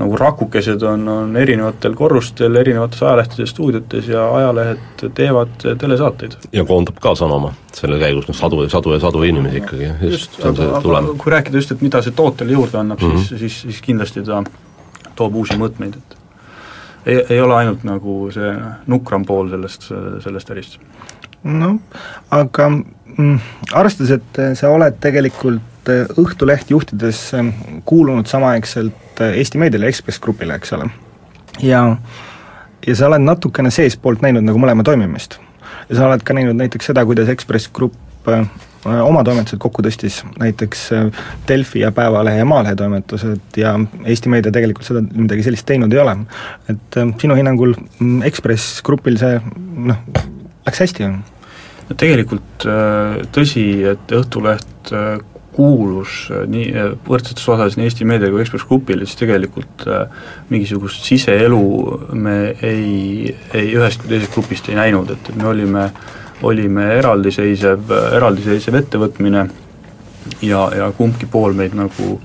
[0.00, 6.36] nagu rakukesed on, on erinevatel korrustel, erinevates ajalehtedes, stuudiotes ja ajalehed teevad telesaateid.
[6.52, 10.38] ja koondab ka Sanoma selle käigus, noh sadu ja sadu ja sadu inimesi ikkagi, just,
[10.38, 11.10] see on see tulem.
[11.18, 13.26] kui rääkida just, et mida see tootele juurde annab mm, -hmm.
[13.28, 14.42] siis, siis, siis kindlasti ta
[15.16, 16.16] toob uusi mõõtmeid, et
[17.06, 18.54] ei, ei ole ainult nagu see
[18.86, 19.92] nukram pool sellest,
[20.24, 20.80] sellest ärist.
[21.44, 21.76] noh,
[22.30, 22.70] aga
[23.18, 23.38] Mm,
[23.72, 27.52] arvestades, et sa oled tegelikult äh, Õhtuleht juhtides ähm,
[27.84, 30.90] kuulunud samaaegselt äh, Eesti Meediale Ekspress Grupile, eks ole,
[31.62, 31.84] ja
[32.86, 35.38] ja sa oled natukene seestpoolt näinud nagu mõlema toimimist.
[35.88, 37.98] ja sa oled ka näinud näiteks seda, kuidas Ekspress Grupp
[38.80, 40.86] oma toimetused kokku tõstis, näiteks
[41.48, 43.74] Delfi ja Päevalehe ja Maalehe toimetused ja
[44.04, 46.16] Eesti Meedia tegelikult seda, midagi sellist teinud ei ole.
[46.72, 49.36] et sinu hinnangul mm, Ekspress Grupil see
[49.90, 50.00] noh,
[50.64, 51.10] läks hästi,
[51.98, 54.92] tegelikult äh, tõsi, et Õhtuleht
[55.60, 59.86] kuulus äh, nii äh, võrdsetes osades nii Eesti Meedia kui Ekspress Grupile, siis tegelikult
[60.50, 61.62] mingisugust siseelu
[62.16, 65.88] me ei, ei ühest kui teisest grupist ei näinud, et, et me olime,
[66.46, 69.46] olime eraldiseisev, eraldiseisev ettevõtmine
[70.46, 72.18] ja, ja kumbki pool meid nagu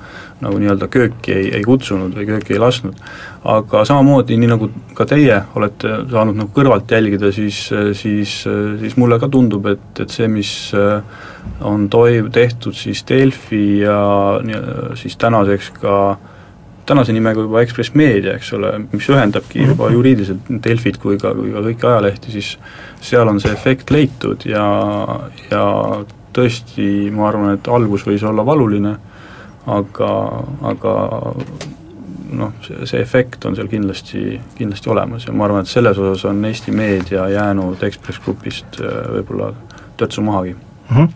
[0.43, 2.98] nagu nii-öelda kööki ei, ei kutsunud või kööki ei lasknud.
[3.45, 8.38] Aga samamoodi, nii nagu ka teie olete saanud nagu kõrvalt jälgida, siis, siis,
[8.81, 10.51] siis mulle ka tundub, et, et see, mis
[11.65, 13.99] on toim-, tehtud siis Delfi ja
[14.97, 15.99] siis tänaseks ka
[16.86, 19.73] tänase nimega juba Ekspress Meedia, eks ole, mis ühendabki mhm.
[19.73, 22.55] juba juriidiliselt Delfit kui ka, kui ka kõiki ajalehti, siis
[23.05, 24.65] seal on see efekt leitud ja,
[25.49, 25.65] ja
[26.36, 28.95] tõesti, ma arvan, et algus võis olla valuline,
[29.71, 30.12] aga,
[30.71, 30.95] aga
[32.31, 36.25] noh, see, see efekt on seal kindlasti, kindlasti olemas ja ma arvan, et selles osas
[36.29, 39.51] on Eesti meedia jäänud Ekspress Grupist äh, võib-olla
[39.97, 40.95] törtsu mahagi mm.
[40.95, 41.09] -hmm.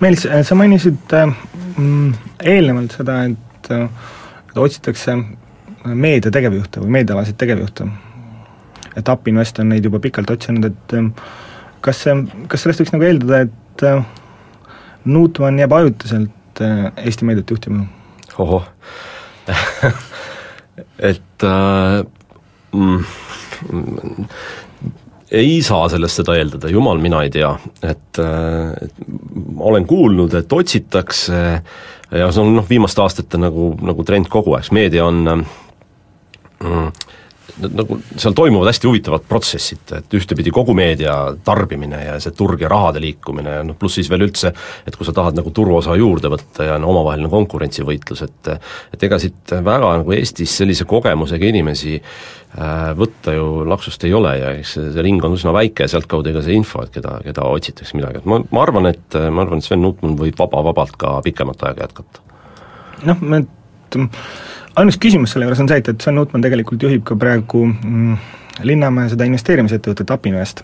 [0.00, 1.34] Meelis, sa mainisid äh,
[1.76, 2.14] mm,
[2.54, 3.88] eelnevalt seda, et, äh,
[4.50, 5.16] et otsitakse
[5.84, 7.86] meedia tegevjuhte või meediaalaseid tegevjuhte.
[8.96, 10.94] et Upinvest on neid juba pikalt otsinud, et
[11.80, 12.14] kas see,
[12.48, 13.86] kas sellest võiks nagu eeldada, et
[15.04, 17.86] Nutman jääb ajutiselt äh, Eesti meediat juhtima?
[18.38, 18.64] ohoh
[20.98, 22.02] et äh,
[22.72, 23.04] mm,
[25.32, 27.52] ei saa sellest seda eeldada, jumal, mina ei tea,
[27.84, 28.76] et äh,
[29.58, 31.42] olen kuulnud, et otsitakse
[32.12, 35.44] ja see on noh, viimaste aastate nagu, nagu trend kogu aeg, meedia on äh,
[36.60, 36.90] mm,
[37.70, 42.70] nagu seal toimuvad hästi huvitavad protsessid, et ühtepidi kogu meedia tarbimine ja see turg ja
[42.72, 44.52] rahade liikumine ja noh, pluss siis veel üldse,
[44.86, 48.52] et kui sa tahad nagu turuosa juurde võtta ja no omavaheline konkurentsivõitlus, et
[48.92, 54.34] et ega siit väga nagu Eestis sellise kogemusega inimesi äh, võtta ju laksust ei ole
[54.38, 57.18] ja eks see, see ring on üsna väike ja sealtkaudu ka see info, et keda,
[57.24, 60.98] keda otsitakse midagi, et ma, ma arvan, et ma arvan, et Sven Nutman võib vaba-vabalt
[61.00, 62.28] ka pikemat aega jätkata.
[63.08, 63.58] noh, et
[64.76, 68.38] ainus küsimus selle juures on see, et, et Sven Nutman tegelikult juhib ka praegu mm,
[68.68, 70.60] Linnamäe seda investeerimisettevõtet Apinvest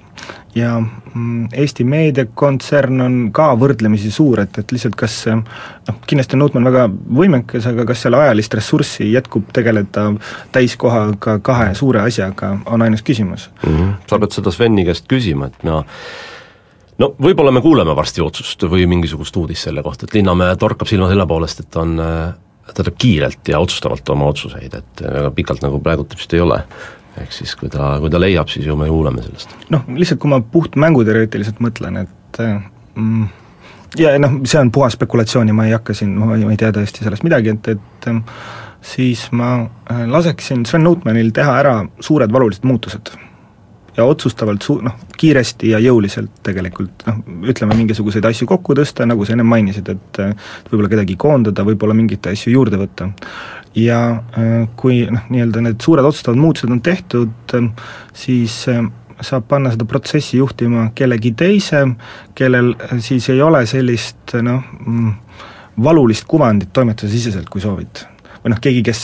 [0.55, 6.45] ja mm, Eesti meediakontsern on ka võrdlemisi suur, et, et lihtsalt kas noh, kindlasti on
[6.45, 10.11] Nutman väga võimekas, aga kas seal ajalist ressurssi jätkub tegeleda
[10.55, 13.77] täiskohaga kahe suure asjaga, on ainus küsimus mm.
[13.77, 13.95] -hmm.
[14.11, 15.83] sa pead seda Sveni käest küsima, et mina
[16.99, 21.09] no võib-olla me kuuleme varsti otsust või mingisugust uudist selle kohta, et Linnamäe torkab silma
[21.09, 22.35] selle poolest, et on äh,
[22.75, 26.63] ta teeb kiirelt ja otsustavalt oma otsuseid, et väga pikalt nagu praegult vist ei ole.
[27.19, 29.57] ehk siis kui ta, kui ta leiab, siis ju me kuuleme sellest.
[29.75, 32.41] noh, lihtsalt kui ma puht mänguteoreetiliselt mõtlen, et
[32.95, 33.29] mm,
[33.99, 37.07] ja noh, see on puhas spekulatsioon ja ma ei hakka siin, ma ei, tea tõesti
[37.07, 38.11] sellest midagi, et, et
[38.85, 39.55] siis ma
[39.91, 43.11] äh, laseksin Sven Nutmanil teha ära suured valulised muutused
[43.99, 49.27] ja otsustavalt su-, noh, kiiresti ja jõuliselt tegelikult noh, ütleme mingisuguseid asju kokku tõsta, nagu
[49.27, 50.21] sa ennem mainisid, et
[50.71, 53.11] võib-olla kedagi koondada, võib-olla mingeid asju juurde võtta.
[53.75, 53.99] ja
[54.39, 57.57] äh, kui noh, nii-öelda need suured otsustavad muutused on tehtud,
[58.17, 58.85] siis äh,
[59.21, 61.83] saab panna seda protsessi juhtima kellegi teise,
[62.39, 65.11] kellel siis ei ole sellist noh, mm,
[65.83, 68.07] valulist kuvandit toimetuse siseselt, kui soovid
[68.39, 69.01] või noh, keegi, kes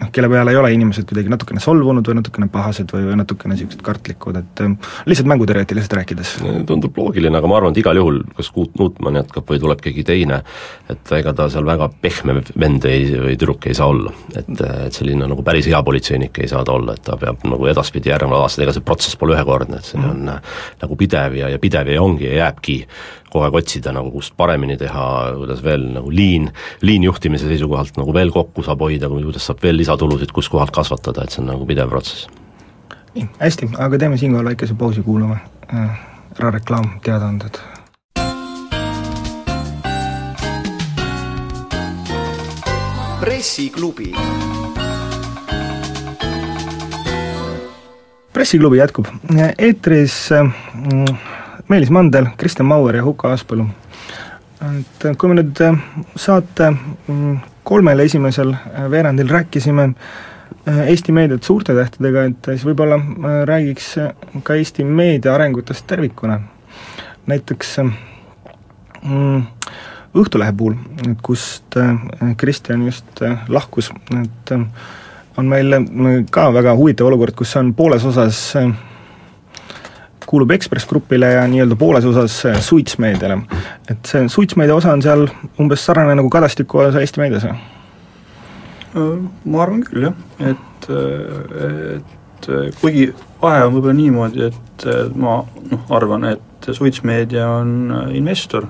[0.00, 3.54] noh, kelle peale ei ole inimesed kuidagi natukene solvunud või natukene pahased või, või natukene
[3.54, 4.76] niisugused kartlikud, et ähm,
[5.08, 6.34] lihtsalt mänguteoreetiliselt rääkides.
[6.68, 10.04] tundub loogiline, aga ma arvan, et igal juhul kas Kuut Nutman jätkab või tuleb keegi
[10.06, 10.42] teine,
[10.92, 14.12] et ega ta seal väga pehme vend ei, või tüdruk ei saa olla.
[14.36, 14.50] et,
[14.86, 18.12] et selline nagu päris hea politseinik ei saa ta olla, et ta peab nagu edaspidi
[18.12, 20.10] järgneval aastal, ega see protsess pole ühekordne, et see mm.
[20.10, 22.82] on äh, nagu pidev ja, ja pidev ja ongi ja jääbki
[23.36, 25.04] kogu aeg otsida nagu, kust paremini teha,
[25.36, 26.48] kuidas veel nagu liin,
[26.86, 31.30] liinjuhtimise seisukohalt nagu veel kokku saab hoida, kuidas saab veel lisatulusid kus kohalt kasvatada, et
[31.30, 32.26] see on nagu pidev protsess.
[33.14, 35.38] nii, hästi, aga teeme siinkohal väikese pausi, kuulame
[35.70, 36.00] äh,
[36.40, 37.62] ära reklaam, teadaanded.
[43.20, 44.10] pressiklubi
[48.32, 49.06] pressiklubi jätkub,
[49.58, 50.50] eetris äh,
[51.68, 53.70] Meelis Mandel, Kristjan Mauer ja Huko Aaspõllu.
[54.64, 55.76] Et kui me nüüd äh,
[56.18, 59.92] saate mm, kolmel esimesel äh, veerandil rääkisime
[60.66, 62.96] Eesti meediat suurte tähtedega, et siis võib-olla
[63.46, 63.84] räägiks
[64.46, 66.40] ka Eesti meedia arengutest tervikuna.
[67.26, 67.76] näiteks
[69.02, 69.44] mm,
[70.16, 70.74] Õhtulehe puhul,
[71.22, 71.76] kust
[72.40, 74.52] Kristjan just lahkus, et
[75.36, 75.76] on meil
[76.30, 78.40] ka väga huvitav olukord, kus on pooles osas
[80.26, 83.40] kuulub Ekspress Grupile ja nii-öelda pooles osas äh, Suits meediale.
[83.90, 85.26] et see Suits meedia osa on seal
[85.62, 87.56] umbes sarnane nagu Kadastiku osa Eesti meedias või?
[88.96, 89.12] Äh,
[89.44, 93.08] ma arvan küll jah, et, äh, et kuigi
[93.42, 94.84] vahe on võib-olla niimoodi, et
[95.18, 95.38] ma
[95.70, 98.66] noh, arvan, et Suits meedia on investor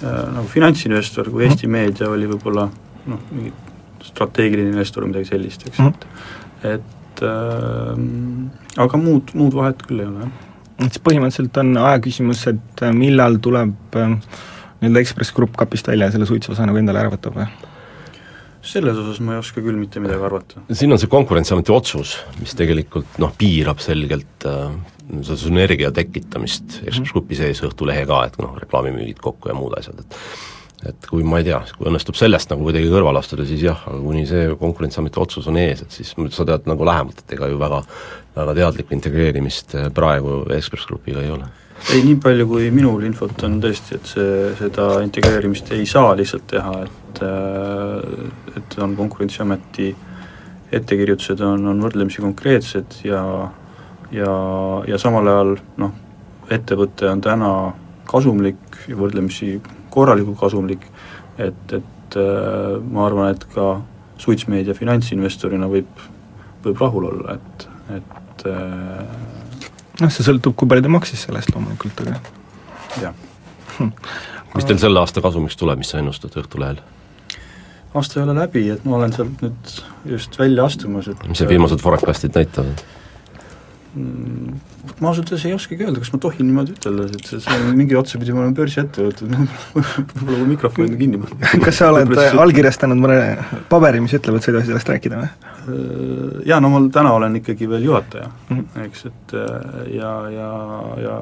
[0.00, 1.72] nagu finantsinvestor, kui Eesti Mhm.
[1.72, 2.68] Meedia oli võib-olla
[3.06, 3.52] noh, mingi
[4.10, 5.88] strateegiline investor või midagi sellist, eks Mhm.
[6.64, 6.76] et
[7.20, 10.30] et äh, aga muud, muud vahet küll ei ole, jah.
[10.80, 14.14] Et siis põhimõtteliselt on aja küsimus, et äh, millal tuleb äh,
[14.80, 17.48] nii-öelda Ekspress Grupp kapist välja ja selle suitsuosa nagu endale ära võtab või?
[18.70, 20.62] selles osas ma ei oska küll mitte midagi arvata.
[20.76, 24.72] siin on see Konkurentsiameti otsus, mis tegelikult noh, piirab selgelt äh,
[25.20, 30.04] seda sünergia tekitamist Ekspress Grupi sees Õhtulehe ka, et noh, reklaamimüügid kokku ja muud asjad,
[30.04, 30.18] et
[30.88, 33.98] et kui ma ei tea, kui õnnestub sellest nagu kuidagi kõrvale astuda, siis jah, aga
[34.00, 37.60] kuni see Konkurentsiameti otsus on ees, et siis sa tead nagu lähemalt, et ega ju
[37.60, 37.82] väga
[38.36, 41.48] väga teadlikku integreerimist praegu Ekspress Grupiga ei ole.
[41.94, 46.46] ei, nii palju kui minul infot on tõesti, et see, seda integreerimist ei saa lihtsalt
[46.50, 49.94] teha, et äh, et on Konkurentsiameti
[50.70, 53.22] ettekirjutused on, on võrdlemisi konkreetsed ja
[54.12, 54.32] ja,
[54.86, 55.94] ja samal ajal noh,
[56.50, 57.50] ettevõte on täna
[58.10, 59.54] kasumlik ja võrdlemisi
[59.92, 60.86] korralikult kasumlik,
[61.38, 63.72] et, et äh, ma arvan, et ka
[64.20, 66.04] suitsmeedia finantsinvestorina võib,
[66.64, 67.66] võib rahul olla, et,
[67.98, 69.16] et äh,
[70.02, 72.20] noh, see sõltub, kui palju ta maksis selle eest loomulikult, aga
[73.00, 73.16] jah
[74.54, 76.80] mis teil selle aasta kasumiks tuleb, mis sa ennustad Õhtulehel?
[77.94, 79.74] aasta ei ole läbi, et ma olen sealt nüüd
[80.12, 82.84] just välja astumas, et mis need viimased forecast'id näitavad?
[83.90, 84.54] Mm,
[85.02, 87.96] ma ausalt öeldes ei oskagi öelda, kas ma tohin niimoodi ütelda, et see, on mingi
[87.98, 89.26] otsapidi, ma olen börsiettevõte,
[89.74, 91.46] võib-olla mu mikrofon on kinni pandud.
[91.64, 92.12] kas sa oled
[92.44, 93.16] allkirjastanud mõne
[93.72, 95.30] paberi, mis ütleb, et sa ei tohi sellest rääkida või?
[96.46, 98.60] Jaa, no ma täna olen ikkagi veel juhataja mm.
[98.60, 98.84] -hmm.
[98.86, 99.34] eks, et
[99.96, 100.50] ja, ja,
[101.02, 101.16] ja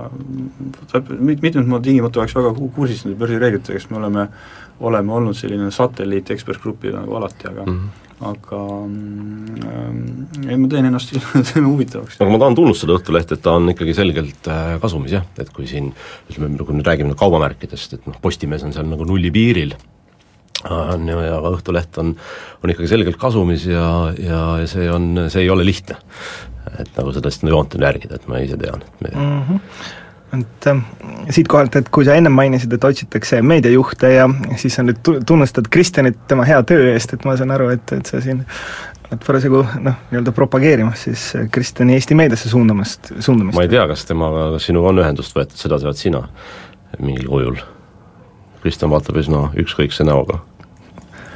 [1.17, 4.27] mit-, mitmed ma tingimata oleks väga ku- kursis nende börsireeglitega, sest me oleme,
[4.81, 7.79] oleme olnud selline satelliit Ekspress Grupi nagu alati, aga mm.
[7.79, 8.08] -hmm.
[8.19, 12.19] Aga mm, ei, ma teen ennast teeme huvitavaks.
[12.19, 15.69] aga ma tahan tunnustada Õhtulehte, et ta on ikkagi selgelt äh, kasumis jah, et kui
[15.71, 15.93] siin
[16.31, 19.77] ütleme, kui nüüd räägime kaubamärkidest, et noh, Postimees on seal nagu nulli piiril,
[20.67, 22.17] on ju, ja aga Õhtuleht on,
[22.59, 23.87] on ikkagi selgelt kasumis ja,
[24.19, 26.01] ja, ja see on, see ei ole lihtne.
[26.79, 29.41] et nagu seda siis joont on järgida, et ma ise tean, et me mm.
[29.49, 30.05] -hmm
[30.37, 30.83] et äh,
[31.33, 34.29] siitkohalt, et kui sa ennem mainisid, et otsitakse meediajuhte ja
[34.61, 37.97] siis sa nüüd tu-, tunnustad Kristjanit tema hea töö eest, et ma saan aru, et,
[37.97, 38.45] et sa siin
[39.09, 43.57] oled parasjagu noh, nii-öelda propageerimas siis Kristjani Eesti meediasse suundamast, suundamist.
[43.57, 46.27] ma ei tea, kas temaga, kas sinuga on ühendust võetud, seda tead sina
[46.99, 47.61] mingil kujul?
[48.63, 50.43] Kristjan vaatab üsna ükskõikse näoga.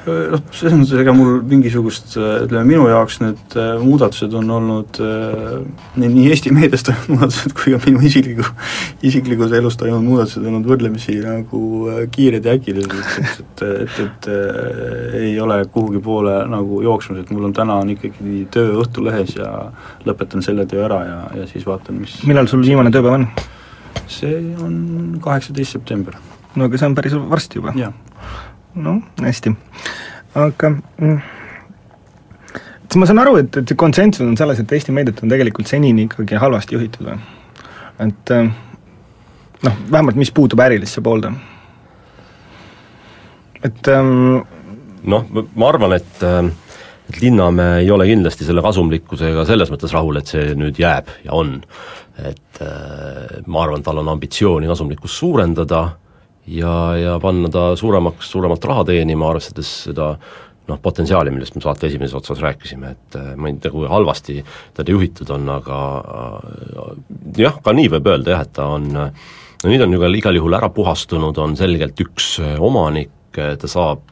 [0.07, 5.61] Noh, selles mõttes ega mul mingisugust, ütleme minu jaoks need äh, muudatused on olnud äh,
[6.01, 8.47] nii, Eesti meedias toimunud muudatused kui ka minu isikliku,
[9.07, 11.63] isiklikus elus toimunud muudatused olnud võrdlemisi nagu
[11.93, 17.23] äh, kiired ja äkilised, et, et, et, et äh, ei ole kuhugi poole nagu jooksmas,
[17.23, 19.51] et mul on täna on ikkagi töö Õhtulehes ja
[20.09, 23.29] lõpetan selle töö ära ja, ja siis vaatan, mis millal sul viimane tööpäev on?
[24.13, 26.17] see on kaheksateist september.
[26.57, 27.77] no aga see on päris varsti juba.
[27.79, 27.95] jah
[28.75, 29.55] noh, hästi.
[30.35, 31.21] aga mm,
[32.83, 35.71] et ma saan aru, et, et see konsensus on selles, et Eesti meediat on tegelikult
[35.71, 37.19] senini ikkagi halvasti juhitud või?
[38.03, 38.51] et äh,
[39.63, 41.33] noh, vähemalt mis puutub ärilisse poolde.
[43.63, 44.43] et ähm,
[45.03, 46.45] noh, ma arvan, et äh,
[47.13, 51.35] et Linnamäe ei ole kindlasti selle kasumlikkusega selles mõttes rahul, et see nüüd jääb ja
[51.37, 51.59] on.
[52.23, 55.87] et äh, ma arvan, tal on ambitsiooni kasumlikkust suurendada
[56.47, 60.15] ja, ja panna ta suuremaks, suuremat raha teenima, arvestades seda
[60.69, 64.41] noh, potentsiaali, millest me saate esimeses otsas rääkisime, et äh, ma ei tea, kui halvasti
[64.77, 66.93] teda juhitud on, aga äh,
[67.43, 70.39] jah, ka nii võib öelda jah, et ta on no nüüd on ju ka igal
[70.39, 74.03] juhul ära puhastunud, on selgelt üks äh, omanik, ta saab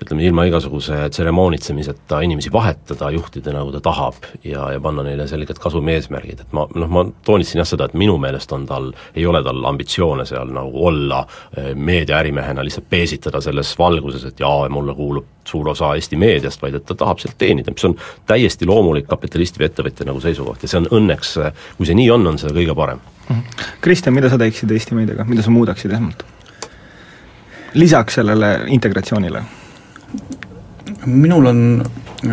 [0.00, 5.60] ütleme, ilma igasuguse tseremoonitsemiseta inimesi vahetada, juhtida nagu ta tahab ja, ja panna neile selged
[5.60, 9.26] kasumi eesmärgid, et ma noh, ma toonitasin jah seda, et minu meelest on tal, ei
[9.28, 11.20] ole tal ambitsioone seal nagu olla
[11.74, 16.84] meediaärimehena, lihtsalt peesitada selles valguses, et jaa, mulle kuulub suur osa Eesti meediast, vaid et
[16.86, 17.96] ta tahab sealt teenida, mis on
[18.28, 21.36] täiesti loomulik kapitalisti või ettevõtja nagu seisukoht ja see on õnneks,
[21.76, 23.00] kui see nii on, on see kõige parem.
[23.80, 26.28] Kristjan, mida sa teeksid Eesti meediaga, mida sa muudaksid esmalt?
[27.70, 29.44] lisaks sellele integratsioonile
[31.06, 31.82] minul on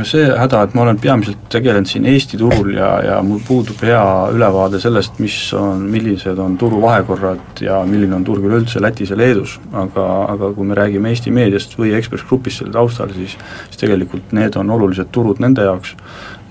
[0.03, 4.03] see häda, et ma olen peamiselt tegelenud siin Eesti turul ja, ja mul puudub hea
[4.35, 9.19] ülevaade sellest, mis on, millised on turu vahekorrad ja milline on turg üleüldse Lätis ja
[9.19, 13.79] Leedus, aga, aga kui me räägime Eesti meediast või Ekspress Grupist selle taustal, siis siis
[13.79, 15.95] tegelikult need on olulised turud nende jaoks.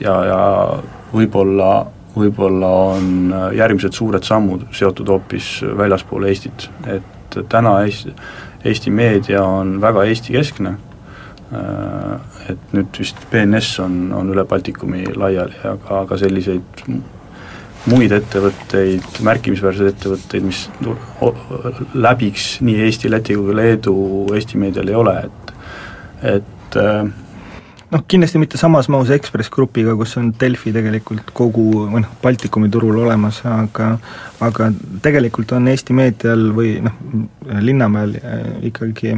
[0.01, 0.41] Ja, ja
[1.13, 1.71] võib-olla
[2.17, 8.15] võib-olla on järgmised suured sammud seotud hoopis väljaspool Eestit, et täna Eesti,
[8.65, 10.77] Eesti meedia on väga Eesti-keskne,
[11.53, 16.87] et nüüd vist BNS on, on üle Baltikumi laiali, aga, aga selliseid
[17.87, 20.65] muid ettevõtteid, märkimisväärseid ettevõtteid, mis
[21.95, 23.95] läbiks nii Eesti, Läti kui Leedu
[24.35, 25.55] Eesti meedial ei ole, et
[26.37, 27.07] et äh,
[27.93, 32.71] noh, kindlasti mitte samas mahus Ekspress Grupiga, kus on Delfi tegelikult kogu või noh, Baltikumi
[32.73, 33.93] turul olemas, aga
[34.45, 34.71] aga
[35.05, 36.99] tegelikult on Eesti meedial või noh,
[37.63, 38.43] Linnamäel äh,
[38.73, 39.15] ikkagi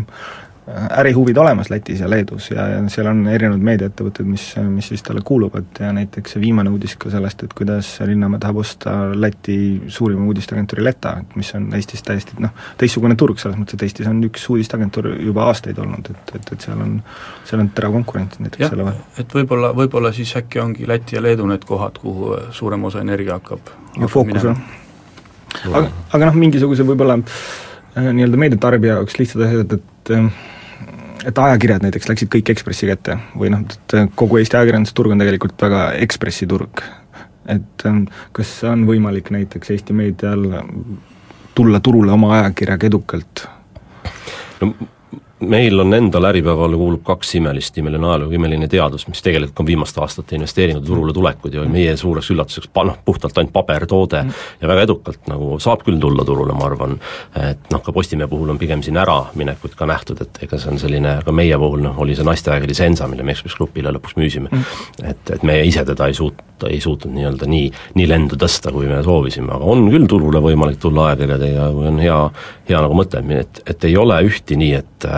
[0.91, 5.23] ärihuvid olemas Lätis ja Leedus ja, ja seal on erinevad meediaettevõtted, mis, mis siis talle
[5.25, 9.59] kuuluvad ja näiteks see viimane uudis ka sellest, et kuidas Linnamäe tahab osta Läti
[9.89, 14.21] suurima uudisteagentuuri Leta, mis on Eestis täiesti noh, teistsugune turg selles mõttes, et Eestis on
[14.29, 16.99] üks uudisteagentuur juba aastaid olnud, et, et, et seal on,
[17.49, 19.01] seal on terav konkurents näiteks selle vahel.
[19.25, 23.39] et võib-olla, võib-olla siis äkki ongi Läti ja Leedu need kohad, kuhu suurem osa energia
[23.39, 24.61] hakkab ja fookus on.
[25.73, 30.31] aga, aga noh, mingisuguse võib-olla äh, nii-öelda meediatarbija jaoks lihtsad asjad, et äh,
[31.27, 35.63] et ajakirjad näiteks läksid kõik Ekspressi kätte või noh, et kogu Eesti ajakirjandusturg on tegelikult
[35.63, 36.83] väga Ekspressi turg.
[37.49, 40.45] et ähm, kas on võimalik näiteks Eesti meedial
[41.55, 43.49] tulla turule oma ajakirjaga edukalt?
[44.61, 44.75] no
[45.41, 50.01] meil on endal Äripäevale kuulub kaks imelist, imeline ajalugu, imeline teadus, mis tegelikult on viimaste
[50.03, 54.45] aastate investeeringud turule tulekud ja meie suureks üllatuseks pa-, noh, puhtalt ainult pabertoode mm.
[54.63, 56.99] ja väga edukalt nagu saab küll tulla turule, ma arvan,
[57.39, 60.83] et noh, ka Postimehe puhul on pigem siin äraminekut ka nähtud, et ega see on
[60.83, 64.51] selline, ka meie puhul noh, oli see naisteajakiri Sensa, mille me Ekspress Grupile lõpuks müüsime
[64.53, 68.73] mm., et, et meie ise teda ei suut-, ei suutnud nii-öelda nii, nii lendu tõsta,
[68.75, 72.23] kui me soovisime, aga on küll turule võimalik tulla ajakirjadega, kui on hea,
[72.71, 75.13] hea nagu mõte, et, et ei ole ühti nii, et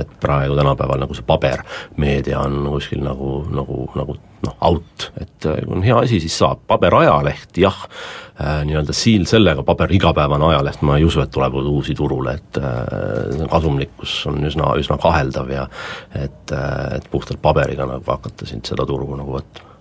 [0.00, 4.16] et praegu tänapäeval nagu see pabermeedia on kuskil nagu, nagu, nagu
[4.46, 9.64] noh, out, et kui on hea asi, siis saab, paberajaleht jah äh,, nii-öelda siil sellega,
[9.66, 14.72] paber igapäevane ajaleht, ma ei usu, et tuleb uusi turule, et äh, kasumlikkus on üsna,
[14.80, 15.66] üsna kaheldav ja
[16.14, 19.71] et äh,, et puhtalt paberiga nagu hakata siin seda turgu nagu võtma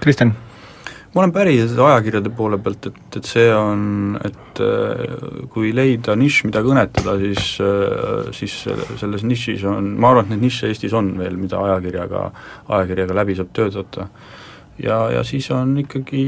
[0.00, 0.34] Kristjan?
[1.14, 6.44] ma olen päri ajakirjade poole pealt, et, et see on, et äh, kui leida nišš,
[6.50, 8.56] mida kõnetada, siis, äh, siis
[9.00, 12.28] selles nišis on, ma arvan, et neid nišše Eestis on veel, mida ajakirjaga,
[12.68, 14.10] ajakirjaga läbi saab töötada.
[14.78, 16.26] ja, ja siis on ikkagi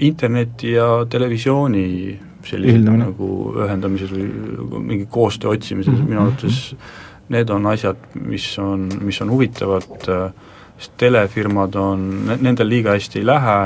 [0.00, 1.88] interneti ja televisiooni
[2.46, 6.08] sellised nagu ühendamises või mingi koostöö otsimises mm -hmm.
[6.08, 6.76] minu arvates
[7.28, 10.28] need on asjad, mis on, mis on huvitavad äh,
[10.78, 12.06] sest telefirmad on,
[12.40, 13.58] nendel liiga hästi ei lähe,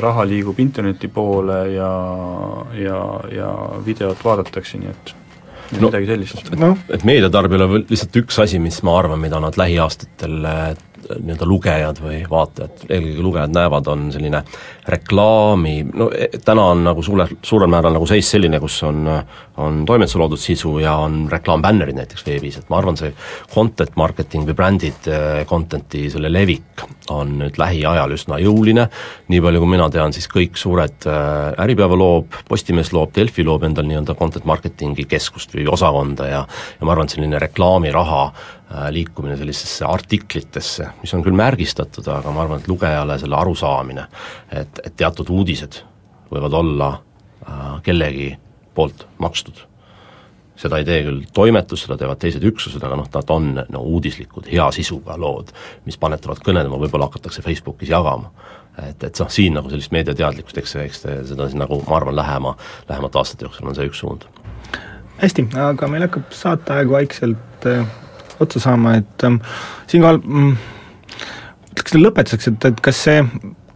[0.00, 1.92] raha liigub interneti poole ja,
[2.76, 3.00] ja,
[3.32, 5.14] ja videot vaadatakse, nii et
[5.78, 6.52] no, midagi sellist.
[6.60, 10.40] noh, et meediatarbijal on lihtsalt üks asi, mis ma arvan, mida nad lähiaastatel
[11.08, 14.42] nii-öelda lugejad või vaatajad, eelkõige lugejad näevad, on selline
[14.90, 19.08] reklaami, no e, täna on nagu suure, suurel määral nagu seis selline, kus on,
[19.60, 23.12] on toimetuse loodud sisu ja on reklaambännerid näiteks veebis, et ma arvan, see
[23.54, 28.86] content marketing või brändid eh, content'i selle levik on nüüd lähiajal üsna jõuline,
[29.30, 33.64] nii palju kui mina tean, siis kõik suured äh, Äripäeva loob, Postimees loob, Delfi loob
[33.66, 36.40] endal nii-öelda content marketingi keskust või osakonda ja
[36.80, 38.59] ja ma arvan, et selline reklaamiraha äh,
[38.94, 44.04] liikumine sellisesse artiklitesse, mis on küll märgistatud, aga ma arvan, et lugejale selle arusaamine,
[44.54, 45.80] et, et teatud uudised
[46.30, 48.30] võivad olla äh, kellegi
[48.74, 49.66] poolt makstud
[50.60, 54.48] seda ei tee küll toimetus, seda teevad teised üksused, aga noh, nad on no uudislikud,
[54.50, 55.52] hea sisuga lood,
[55.86, 58.32] mis panetavad kõnelema, võib-olla hakatakse Facebookis jagama.
[58.80, 61.02] et, et noh, siin nagu sellist meediateadlikkust, eks, eks
[61.32, 62.54] seda siin nagu ma arvan, lähema,
[62.88, 64.28] lähemate aastate jooksul on see üks suund.
[65.20, 67.84] hästi, aga meil hakkab saateaeg vaikselt äh,
[68.40, 69.38] otsa saama, et äh,
[69.90, 70.52] siinkohal mm,
[71.72, 73.24] ütleks lõpetuseks, et, et kas see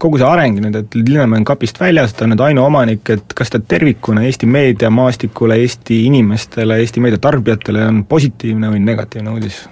[0.04, 3.52] kogu see areng nüüd, et Linnamäe on kapist väljas, ta on nüüd ainuomanik, et kas
[3.52, 9.64] ta tervikuna Eesti meediamaastikule, Eesti inimestele, Eesti meediatarbijatele on positiivne või negatiivne uudis?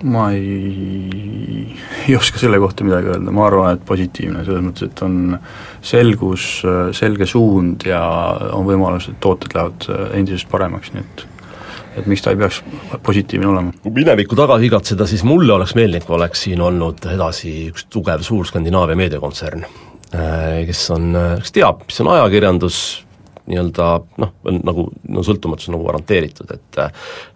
[0.00, 1.74] ma ei,
[2.08, 5.34] ei oska selle kohta midagi öelda, ma arvan, et positiivne, selles mõttes, et on
[5.84, 6.46] selgus,
[6.96, 8.00] selge suund ja
[8.56, 11.26] on võimalus, et tooted lähevad endisest paremaks, nii et
[11.98, 12.62] et miks ta ei peaks
[13.06, 13.74] positiivne olema?
[13.82, 18.24] kui minevikku tagasi igatseda, siis mulle oleks meeldinud, kui oleks siin olnud edasi üks tugev
[18.26, 19.68] suur Skandinaavia meediakontsern,
[20.14, 21.12] äh, kes on,
[21.42, 22.80] kes teab, mis on ajakirjandus,
[23.50, 23.86] nii-öelda
[24.22, 24.32] noh,
[24.62, 26.80] nagu no sõltumatus nagu garanteeritud, et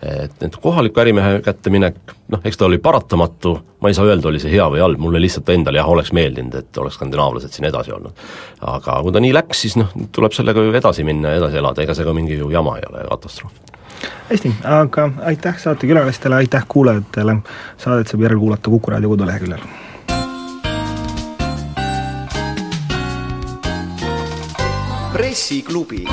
[0.04, 1.98] et et kohaliku ärimehe kätte minek,
[2.30, 5.22] noh, eks ta oli paratamatu, ma ei saa öelda, oli see hea või halb, mulle
[5.22, 8.24] lihtsalt endale jah, oleks meeldinud, et oleks skandinaavlased siin edasi olnud.
[8.74, 11.82] aga kui ta nii läks, siis noh, tuleb sellega ju edasi minna ja edasi elada,
[11.82, 13.74] ega see ka mingi ju jama ei ole, katastroof
[14.30, 17.36] hästi, aga aitäh saatekülalistele, aitäh kuulajatele,
[17.76, 19.66] saadet saab järelkuulata Kuku raadio koduleheküljel.
[25.14, 26.04] pressiklubi